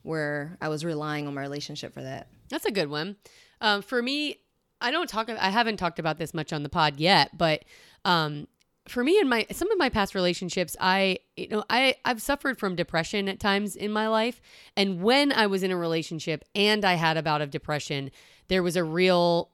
where 0.04 0.58
I 0.62 0.70
was 0.70 0.86
relying 0.86 1.28
on 1.28 1.34
my 1.34 1.42
relationship 1.42 1.94
for 1.94 2.04
that. 2.04 2.28
That's 2.50 2.66
a 2.66 2.72
good 2.72 2.90
one. 2.90 3.18
Um, 3.62 3.82
for 3.82 4.02
me, 4.02 4.38
I 4.80 4.92
don't 4.92 5.10
talk. 5.10 5.30
I 5.30 5.50
haven't 5.50 5.78
talked 5.78 6.00
about 6.00 6.18
this 6.20 6.34
much 6.34 6.54
on 6.54 6.64
the 6.64 6.70
pod 6.70 7.00
yet, 7.00 7.38
but 7.38 7.66
um, 8.04 8.48
for 8.88 9.04
me 9.04 9.20
in 9.20 9.28
my 9.28 9.46
some 9.52 9.72
of 9.72 9.78
my 9.78 9.90
past 9.90 10.16
relationships, 10.16 10.76
I 10.80 11.20
you 11.36 11.48
know 11.50 11.64
I 11.70 11.96
I've 12.06 12.22
suffered 12.22 12.60
from 12.60 12.76
depression 12.76 13.28
at 13.28 13.40
times 13.40 13.76
in 13.76 13.92
my 13.92 14.08
life, 14.08 14.42
and 14.78 15.02
when 15.02 15.32
I 15.32 15.48
was 15.48 15.64
in 15.64 15.72
a 15.72 15.78
relationship 15.78 16.44
and 16.54 16.86
I 16.86 16.94
had 16.94 17.18
a 17.18 17.24
bout 17.24 17.42
of 17.42 17.50
depression, 17.50 18.12
there 18.48 18.64
was 18.64 18.76
a 18.76 18.84
real 18.84 19.50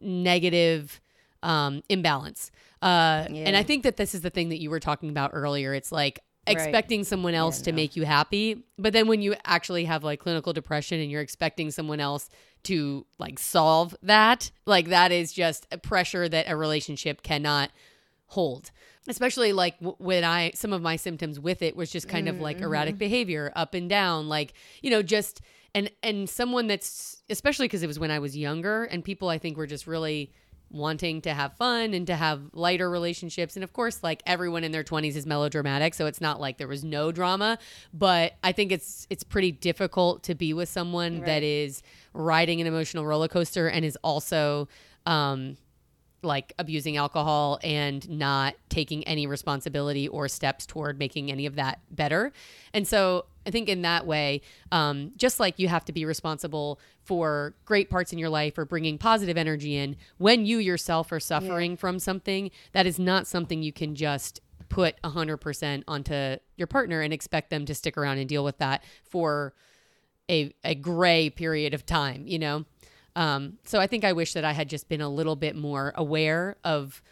negative 0.00 1.00
um, 1.42 1.82
imbalance. 1.88 2.50
Uh, 2.82 3.26
And 3.28 3.56
I 3.56 3.62
think 3.62 3.82
that 3.82 3.96
this 3.96 4.14
is 4.14 4.20
the 4.20 4.30
thing 4.30 4.50
that 4.50 4.60
you 4.60 4.70
were 4.70 4.80
talking 4.80 5.08
about 5.10 5.30
earlier. 5.34 5.74
It's 5.74 5.92
like 5.92 6.20
Right. 6.46 6.56
expecting 6.56 7.04
someone 7.04 7.34
else 7.34 7.60
to 7.62 7.72
no. 7.72 7.76
make 7.76 7.94
you 7.94 8.06
happy, 8.06 8.64
but 8.78 8.94
then 8.94 9.06
when 9.06 9.20
you 9.20 9.34
actually 9.44 9.84
have 9.84 10.02
like 10.02 10.18
clinical 10.18 10.54
depression 10.54 10.98
and 10.98 11.10
you're 11.10 11.20
expecting 11.20 11.70
someone 11.70 12.00
else 12.00 12.30
to 12.62 13.04
like 13.18 13.38
solve 13.38 13.94
that, 14.02 14.50
like 14.64 14.88
that 14.88 15.12
is 15.12 15.34
just 15.34 15.66
a 15.70 15.76
pressure 15.76 16.26
that 16.26 16.48
a 16.48 16.56
relationship 16.56 17.22
cannot 17.22 17.70
hold. 18.28 18.70
Especially 19.06 19.52
like 19.52 19.74
when 19.80 20.22
I 20.24 20.52
some 20.54 20.72
of 20.72 20.82
my 20.82 20.96
symptoms 20.96 21.40
with 21.40 21.62
it 21.62 21.74
was 21.76 21.90
just 21.90 22.08
kind 22.08 22.28
of 22.28 22.38
like 22.40 22.60
erratic 22.60 22.98
behavior, 22.98 23.52
up 23.56 23.74
and 23.74 23.88
down, 23.88 24.28
like 24.28 24.52
you 24.82 24.90
know 24.90 25.02
just 25.02 25.40
and 25.74 25.90
and 26.02 26.28
someone 26.28 26.66
that's 26.66 27.22
especially 27.30 27.64
because 27.66 27.82
it 27.82 27.86
was 27.86 27.98
when 27.98 28.10
I 28.10 28.18
was 28.18 28.36
younger 28.36 28.84
and 28.84 29.02
people 29.04 29.28
I 29.28 29.38
think 29.38 29.56
were 29.56 29.66
just 29.66 29.86
really 29.86 30.32
wanting 30.70 31.22
to 31.22 31.32
have 31.32 31.54
fun 31.54 31.94
and 31.94 32.06
to 32.06 32.14
have 32.14 32.42
lighter 32.52 32.90
relationships 32.90 33.56
and 33.56 33.64
of 33.64 33.72
course 33.72 34.02
like 34.02 34.22
everyone 34.26 34.62
in 34.64 34.70
their 34.70 34.84
20s 34.84 35.16
is 35.16 35.24
melodramatic 35.24 35.94
so 35.94 36.04
it's 36.04 36.20
not 36.20 36.38
like 36.38 36.58
there 36.58 36.68
was 36.68 36.84
no 36.84 37.10
drama 37.10 37.56
but 37.94 38.34
i 38.44 38.52
think 38.52 38.70
it's 38.70 39.06
it's 39.08 39.24
pretty 39.24 39.50
difficult 39.50 40.22
to 40.22 40.34
be 40.34 40.52
with 40.52 40.68
someone 40.68 41.20
that 41.20 41.36
Right. 41.36 41.42
is 41.42 41.82
riding 42.12 42.60
an 42.60 42.66
emotional 42.66 43.06
roller 43.06 43.28
coaster 43.28 43.66
and 43.66 43.82
is 43.82 43.96
also 44.04 44.68
um 45.06 45.56
like 46.22 46.52
abusing 46.58 46.96
alcohol 46.96 47.58
and 47.62 48.08
not 48.08 48.54
taking 48.68 49.06
any 49.06 49.26
responsibility 49.26 50.08
or 50.08 50.28
steps 50.28 50.66
toward 50.66 50.98
making 50.98 51.30
any 51.30 51.46
of 51.46 51.54
that 51.54 51.80
better. 51.90 52.32
And 52.72 52.86
so 52.86 53.26
I 53.46 53.50
think 53.50 53.68
in 53.68 53.82
that 53.82 54.06
way, 54.06 54.42
um, 54.72 55.12
just 55.16 55.40
like 55.40 55.58
you 55.58 55.68
have 55.68 55.84
to 55.86 55.92
be 55.92 56.04
responsible 56.04 56.80
for 57.04 57.54
great 57.64 57.88
parts 57.88 58.12
in 58.12 58.18
your 58.18 58.28
life 58.28 58.58
or 58.58 58.64
bringing 58.64 58.98
positive 58.98 59.36
energy 59.36 59.76
in, 59.76 59.96
when 60.18 60.44
you 60.44 60.58
yourself 60.58 61.10
are 61.12 61.20
suffering 61.20 61.76
from 61.76 61.98
something, 61.98 62.50
that 62.72 62.86
is 62.86 62.98
not 62.98 63.26
something 63.26 63.62
you 63.62 63.72
can 63.72 63.94
just 63.94 64.40
put 64.68 65.00
100% 65.02 65.84
onto 65.88 66.36
your 66.56 66.66
partner 66.66 67.00
and 67.00 67.12
expect 67.12 67.50
them 67.50 67.64
to 67.64 67.74
stick 67.74 67.96
around 67.96 68.18
and 68.18 68.28
deal 68.28 68.44
with 68.44 68.58
that 68.58 68.84
for 69.02 69.54
a, 70.30 70.52
a 70.62 70.74
gray 70.74 71.30
period 71.30 71.72
of 71.72 71.86
time, 71.86 72.26
you 72.26 72.38
know? 72.38 72.64
Um, 73.16 73.58
so 73.64 73.80
I 73.80 73.86
think 73.86 74.04
I 74.04 74.12
wish 74.12 74.32
that 74.34 74.44
I 74.44 74.52
had 74.52 74.68
just 74.68 74.88
been 74.88 75.00
a 75.00 75.08
little 75.08 75.36
bit 75.36 75.56
more 75.56 75.92
aware 75.96 76.56
of 76.64 77.02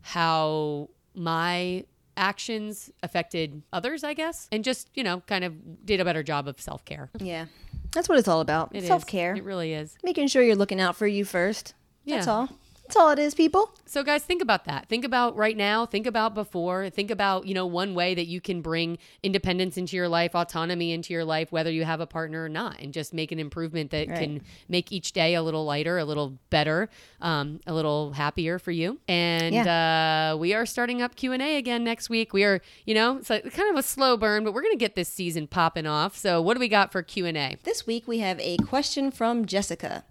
how 0.00 0.88
my 1.14 1.84
actions 2.16 2.90
affected 3.02 3.62
others, 3.72 4.04
I 4.04 4.14
guess, 4.14 4.48
and 4.52 4.64
just, 4.64 4.90
you 4.94 5.04
know, 5.04 5.22
kind 5.26 5.44
of 5.44 5.86
did 5.86 6.00
a 6.00 6.04
better 6.04 6.22
job 6.22 6.48
of 6.48 6.60
self 6.60 6.84
care. 6.84 7.10
Yeah. 7.18 7.46
That's 7.92 8.08
what 8.08 8.18
it's 8.18 8.28
all 8.28 8.40
about. 8.40 8.74
Self 8.82 9.06
care. 9.06 9.34
It 9.34 9.44
really 9.44 9.72
is. 9.74 9.96
Making 10.02 10.26
sure 10.28 10.42
you're 10.42 10.56
looking 10.56 10.80
out 10.80 10.96
for 10.96 11.06
you 11.06 11.24
first. 11.24 11.74
That's 12.06 12.26
all. 12.26 12.48
That's 12.92 13.00
all 13.00 13.08
it 13.08 13.18
is, 13.18 13.34
people. 13.34 13.74
So 13.86 14.02
guys, 14.02 14.22
think 14.22 14.42
about 14.42 14.66
that. 14.66 14.86
Think 14.86 15.06
about 15.06 15.34
right 15.34 15.56
now, 15.56 15.86
think 15.86 16.06
about 16.06 16.34
before, 16.34 16.90
think 16.90 17.10
about, 17.10 17.46
you 17.46 17.54
know, 17.54 17.64
one 17.64 17.94
way 17.94 18.14
that 18.14 18.26
you 18.26 18.38
can 18.38 18.60
bring 18.60 18.98
independence 19.22 19.78
into 19.78 19.96
your 19.96 20.08
life, 20.08 20.34
autonomy 20.34 20.92
into 20.92 21.14
your 21.14 21.24
life 21.24 21.50
whether 21.52 21.70
you 21.70 21.86
have 21.86 22.00
a 22.00 22.06
partner 22.06 22.44
or 22.44 22.50
not 22.50 22.78
and 22.80 22.92
just 22.92 23.14
make 23.14 23.32
an 23.32 23.38
improvement 23.38 23.92
that 23.92 24.08
Right. 24.08 24.18
can 24.18 24.40
make 24.68 24.92
each 24.92 25.12
day 25.12 25.34
a 25.34 25.42
little 25.42 25.64
lighter, 25.64 25.96
a 25.96 26.04
little 26.04 26.38
better, 26.50 26.90
um, 27.22 27.60
a 27.66 27.72
little 27.72 28.12
happier 28.12 28.58
for 28.58 28.72
you. 28.72 28.98
And 29.08 29.66
uh, 29.66 30.36
we 30.38 30.52
are 30.52 30.66
starting 30.66 31.00
up 31.00 31.16
Q&A 31.16 31.56
again 31.56 31.84
next 31.84 32.10
week. 32.10 32.34
We 32.34 32.44
are, 32.44 32.60
you 32.84 32.92
know, 32.94 33.16
it's 33.16 33.30
like 33.30 33.50
kind 33.54 33.70
of 33.70 33.76
a 33.78 33.82
slow 33.82 34.18
burn, 34.18 34.44
but 34.44 34.52
we're 34.52 34.60
going 34.62 34.74
to 34.74 34.78
get 34.78 34.96
this 34.96 35.08
season 35.08 35.46
popping 35.46 35.86
off. 35.86 36.14
So 36.14 36.42
what 36.42 36.54
do 36.54 36.60
we 36.60 36.68
got 36.68 36.92
for 36.92 37.02
Q&A? 37.02 37.56
This 37.62 37.86
week 37.86 38.06
we 38.06 38.18
have 38.18 38.38
a 38.40 38.58
question 38.58 39.10
from 39.10 39.46
Jessica. 39.46 40.04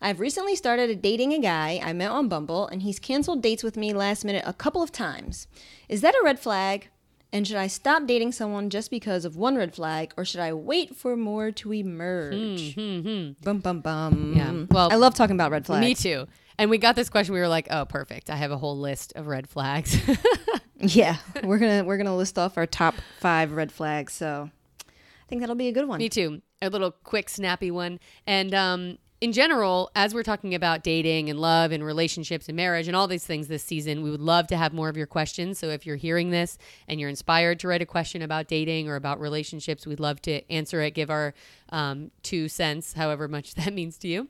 I've 0.00 0.20
recently 0.20 0.54
started 0.54 1.02
dating 1.02 1.32
a 1.34 1.40
guy 1.40 1.80
I 1.82 1.92
met 1.92 2.10
on 2.10 2.28
Bumble, 2.28 2.66
and 2.68 2.82
he's 2.82 2.98
canceled 2.98 3.42
dates 3.42 3.62
with 3.64 3.76
me 3.76 3.92
last 3.92 4.24
minute 4.24 4.44
a 4.46 4.52
couple 4.52 4.82
of 4.82 4.92
times. 4.92 5.48
Is 5.88 6.00
that 6.02 6.14
a 6.14 6.20
red 6.24 6.38
flag? 6.38 6.88
And 7.32 7.46
should 7.46 7.56
I 7.56 7.66
stop 7.66 8.06
dating 8.06 8.32
someone 8.32 8.70
just 8.70 8.90
because 8.90 9.24
of 9.26 9.36
one 9.36 9.56
red 9.56 9.74
flag, 9.74 10.14
or 10.16 10.24
should 10.24 10.40
I 10.40 10.52
wait 10.54 10.96
for 10.96 11.14
more 11.16 11.50
to 11.50 11.72
emerge? 11.74 12.74
Bum 12.76 13.58
bum 13.58 13.80
bum. 13.80 14.14
Hmm, 14.14 14.36
Yeah, 14.36 14.64
well, 14.70 14.90
I 14.90 14.94
love 14.96 15.14
talking 15.14 15.36
about 15.36 15.50
red 15.50 15.66
flags. 15.66 15.84
Me 15.84 15.94
too. 15.94 16.26
And 16.56 16.70
we 16.70 16.78
got 16.78 16.96
this 16.96 17.10
question. 17.10 17.34
We 17.34 17.40
were 17.40 17.48
like, 17.48 17.68
"Oh, 17.70 17.84
perfect! 17.84 18.30
I 18.30 18.36
have 18.36 18.50
a 18.50 18.56
whole 18.56 18.78
list 18.78 19.12
of 19.14 19.26
red 19.26 19.48
flags." 19.48 19.96
Yeah, 20.80 21.16
we're 21.42 21.58
gonna 21.58 21.82
we're 21.84 21.96
gonna 21.96 22.16
list 22.16 22.38
off 22.38 22.56
our 22.56 22.64
top 22.66 22.94
five 23.18 23.50
red 23.50 23.72
flags. 23.72 24.12
So 24.12 24.48
I 24.86 24.92
think 25.28 25.40
that'll 25.40 25.56
be 25.56 25.66
a 25.66 25.72
good 25.72 25.88
one. 25.88 25.98
Me 25.98 26.08
too. 26.08 26.40
A 26.62 26.70
little 26.70 26.92
quick, 26.92 27.28
snappy 27.28 27.72
one. 27.72 27.98
And 28.28 28.54
um, 28.54 28.98
in 29.20 29.32
general, 29.32 29.90
as 29.96 30.14
we're 30.14 30.22
talking 30.22 30.54
about 30.54 30.84
dating 30.84 31.28
and 31.28 31.40
love 31.40 31.72
and 31.72 31.84
relationships 31.84 32.48
and 32.48 32.56
marriage 32.56 32.86
and 32.86 32.96
all 32.96 33.08
these 33.08 33.26
things 33.26 33.48
this 33.48 33.64
season, 33.64 34.02
we 34.02 34.10
would 34.12 34.20
love 34.20 34.46
to 34.46 34.56
have 34.56 34.72
more 34.72 34.88
of 34.88 34.96
your 34.96 35.08
questions. 35.08 35.58
So 35.58 35.70
if 35.70 35.84
you're 35.84 35.96
hearing 35.96 36.30
this 36.30 36.56
and 36.86 37.00
you're 37.00 37.08
inspired 37.08 37.58
to 37.60 37.68
write 37.68 37.82
a 37.82 37.86
question 37.86 38.22
about 38.22 38.46
dating 38.46 38.88
or 38.88 38.94
about 38.94 39.18
relationships, 39.18 39.86
we'd 39.86 39.98
love 39.98 40.22
to 40.22 40.48
answer 40.52 40.80
it, 40.82 40.92
give 40.92 41.10
our 41.10 41.34
um, 41.70 42.12
two 42.22 42.48
cents, 42.48 42.92
however 42.92 43.26
much 43.26 43.54
that 43.56 43.72
means 43.72 43.98
to 43.98 44.08
you. 44.08 44.28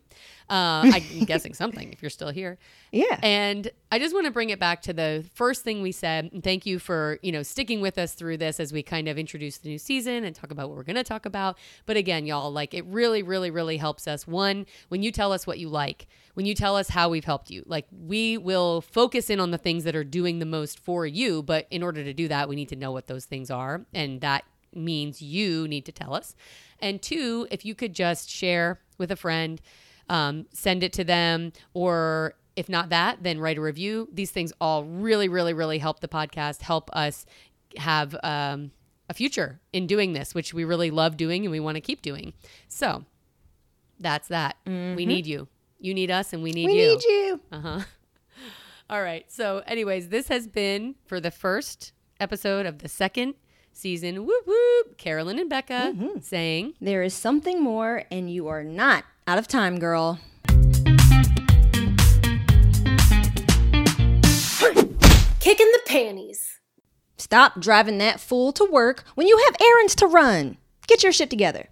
Uh, 0.50 0.90
I'm 0.92 1.24
guessing 1.24 1.52
something 1.52 1.92
if 1.92 2.02
you're 2.02 2.10
still 2.10 2.30
here. 2.30 2.58
Yeah. 2.90 3.20
And 3.22 3.70
I 3.92 3.98
just 3.98 4.14
want 4.14 4.24
to 4.24 4.32
bring 4.32 4.48
it 4.48 4.58
back 4.58 4.80
to 4.82 4.94
the 4.94 5.22
first 5.34 5.62
thing 5.62 5.82
we 5.82 5.92
said. 5.92 6.30
And 6.32 6.42
thank 6.42 6.64
you 6.64 6.78
for, 6.78 7.18
you 7.20 7.30
know, 7.30 7.42
sticking 7.42 7.82
with 7.82 7.98
us 7.98 8.14
through 8.14 8.38
this 8.38 8.58
as 8.58 8.72
we 8.72 8.82
kind 8.82 9.08
of 9.08 9.18
introduce 9.18 9.58
the 9.58 9.68
new 9.68 9.76
season 9.76 10.24
and 10.24 10.34
talk 10.34 10.50
about 10.50 10.70
what 10.70 10.76
we're 10.78 10.84
going 10.84 10.96
to 10.96 11.04
talk 11.04 11.26
about. 11.26 11.58
But 11.84 11.98
again, 11.98 12.24
y'all, 12.24 12.50
like 12.50 12.72
it 12.72 12.86
really, 12.86 13.22
really, 13.22 13.50
really 13.50 13.76
helps 13.76 14.08
us. 14.08 14.26
One, 14.26 14.64
when 14.88 15.02
you 15.02 15.12
tell 15.12 15.34
us 15.34 15.46
what 15.46 15.58
you 15.58 15.68
like, 15.68 16.06
when 16.32 16.46
you 16.46 16.54
tell 16.54 16.76
us 16.76 16.88
how 16.88 17.10
we've 17.10 17.26
helped 17.26 17.50
you, 17.50 17.62
like 17.66 17.86
we 17.92 18.38
will 18.38 18.80
focus 18.80 19.28
in 19.28 19.40
on 19.40 19.50
the 19.50 19.58
things 19.58 19.84
that 19.84 19.94
are 19.94 20.02
doing 20.02 20.38
the 20.38 20.46
most 20.46 20.80
for 20.80 21.06
you. 21.06 21.42
But 21.42 21.66
in 21.70 21.82
order 21.82 22.02
to 22.02 22.14
do 22.14 22.26
that, 22.28 22.48
we 22.48 22.56
need 22.56 22.70
to 22.70 22.76
know 22.76 22.90
what 22.90 23.06
those 23.06 23.26
things 23.26 23.50
are. 23.50 23.84
And 23.92 24.22
that 24.22 24.44
means 24.74 25.20
you 25.20 25.68
need 25.68 25.84
to 25.84 25.92
tell 25.92 26.14
us. 26.14 26.34
And 26.80 27.02
two, 27.02 27.46
if 27.50 27.66
you 27.66 27.74
could 27.74 27.92
just 27.92 28.30
share 28.30 28.80
with 28.96 29.10
a 29.10 29.16
friend, 29.16 29.60
um, 30.08 30.46
send 30.52 30.82
it 30.82 30.92
to 30.94 31.04
them, 31.04 31.52
or 31.74 32.34
if 32.56 32.68
not 32.68 32.88
that, 32.90 33.22
then 33.22 33.38
write 33.40 33.58
a 33.58 33.60
review. 33.60 34.08
These 34.12 34.30
things 34.30 34.52
all 34.60 34.84
really, 34.84 35.28
really, 35.28 35.52
really 35.54 35.78
help 35.78 36.00
the 36.00 36.08
podcast, 36.08 36.62
help 36.62 36.90
us 36.92 37.24
have 37.76 38.16
um, 38.22 38.70
a 39.08 39.14
future 39.14 39.60
in 39.72 39.86
doing 39.86 40.12
this, 40.12 40.34
which 40.34 40.52
we 40.54 40.64
really 40.64 40.90
love 40.90 41.16
doing 41.16 41.44
and 41.44 41.52
we 41.52 41.60
want 41.60 41.76
to 41.76 41.80
keep 41.80 42.02
doing. 42.02 42.32
So 42.68 43.04
that's 44.00 44.28
that. 44.28 44.56
We 44.66 45.06
need 45.06 45.26
you. 45.26 45.48
You 45.80 45.94
need 45.94 46.10
us, 46.10 46.32
and 46.32 46.42
we 46.42 46.50
need 46.52 46.68
Mm-hmm. 46.68 46.76
we 46.76 46.82
you. 46.82 46.88
need 46.88 47.04
you. 47.04 47.40
Uh 47.52 47.60
huh. 47.60 47.80
All 48.90 49.02
right. 49.02 49.30
So, 49.30 49.62
anyways, 49.66 50.08
this 50.08 50.28
has 50.28 50.46
been 50.48 50.94
for 51.06 51.20
the 51.20 51.30
first 51.30 51.92
episode 52.20 52.66
of 52.66 52.78
the 52.78 52.88
second 52.88 53.34
season. 53.72 54.24
Whoop 54.26 54.46
whoop. 54.46 54.96
Carolyn 54.98 55.38
and 55.38 55.48
Becca 55.50 55.92
Mm-hmm. 55.94 56.20
saying. 56.20 56.74
There 56.80 57.02
is 57.02 57.14
something 57.14 57.62
more, 57.62 58.04
and 58.10 58.28
you 58.30 58.48
are 58.48 58.64
not 58.64 59.04
out 59.28 59.36
of 59.36 59.46
time, 59.46 59.78
girl. 59.78 60.18
Kicking 65.38 65.70
the 65.70 65.80
panties. 65.86 66.60
Stop 67.18 67.60
driving 67.60 67.98
that 67.98 68.20
fool 68.20 68.52
to 68.52 68.64
work 68.64 69.04
when 69.16 69.26
you 69.26 69.36
have 69.44 69.56
errands 69.60 69.94
to 69.96 70.06
run. 70.06 70.56
Get 70.86 71.02
your 71.02 71.12
shit 71.12 71.28
together. 71.28 71.68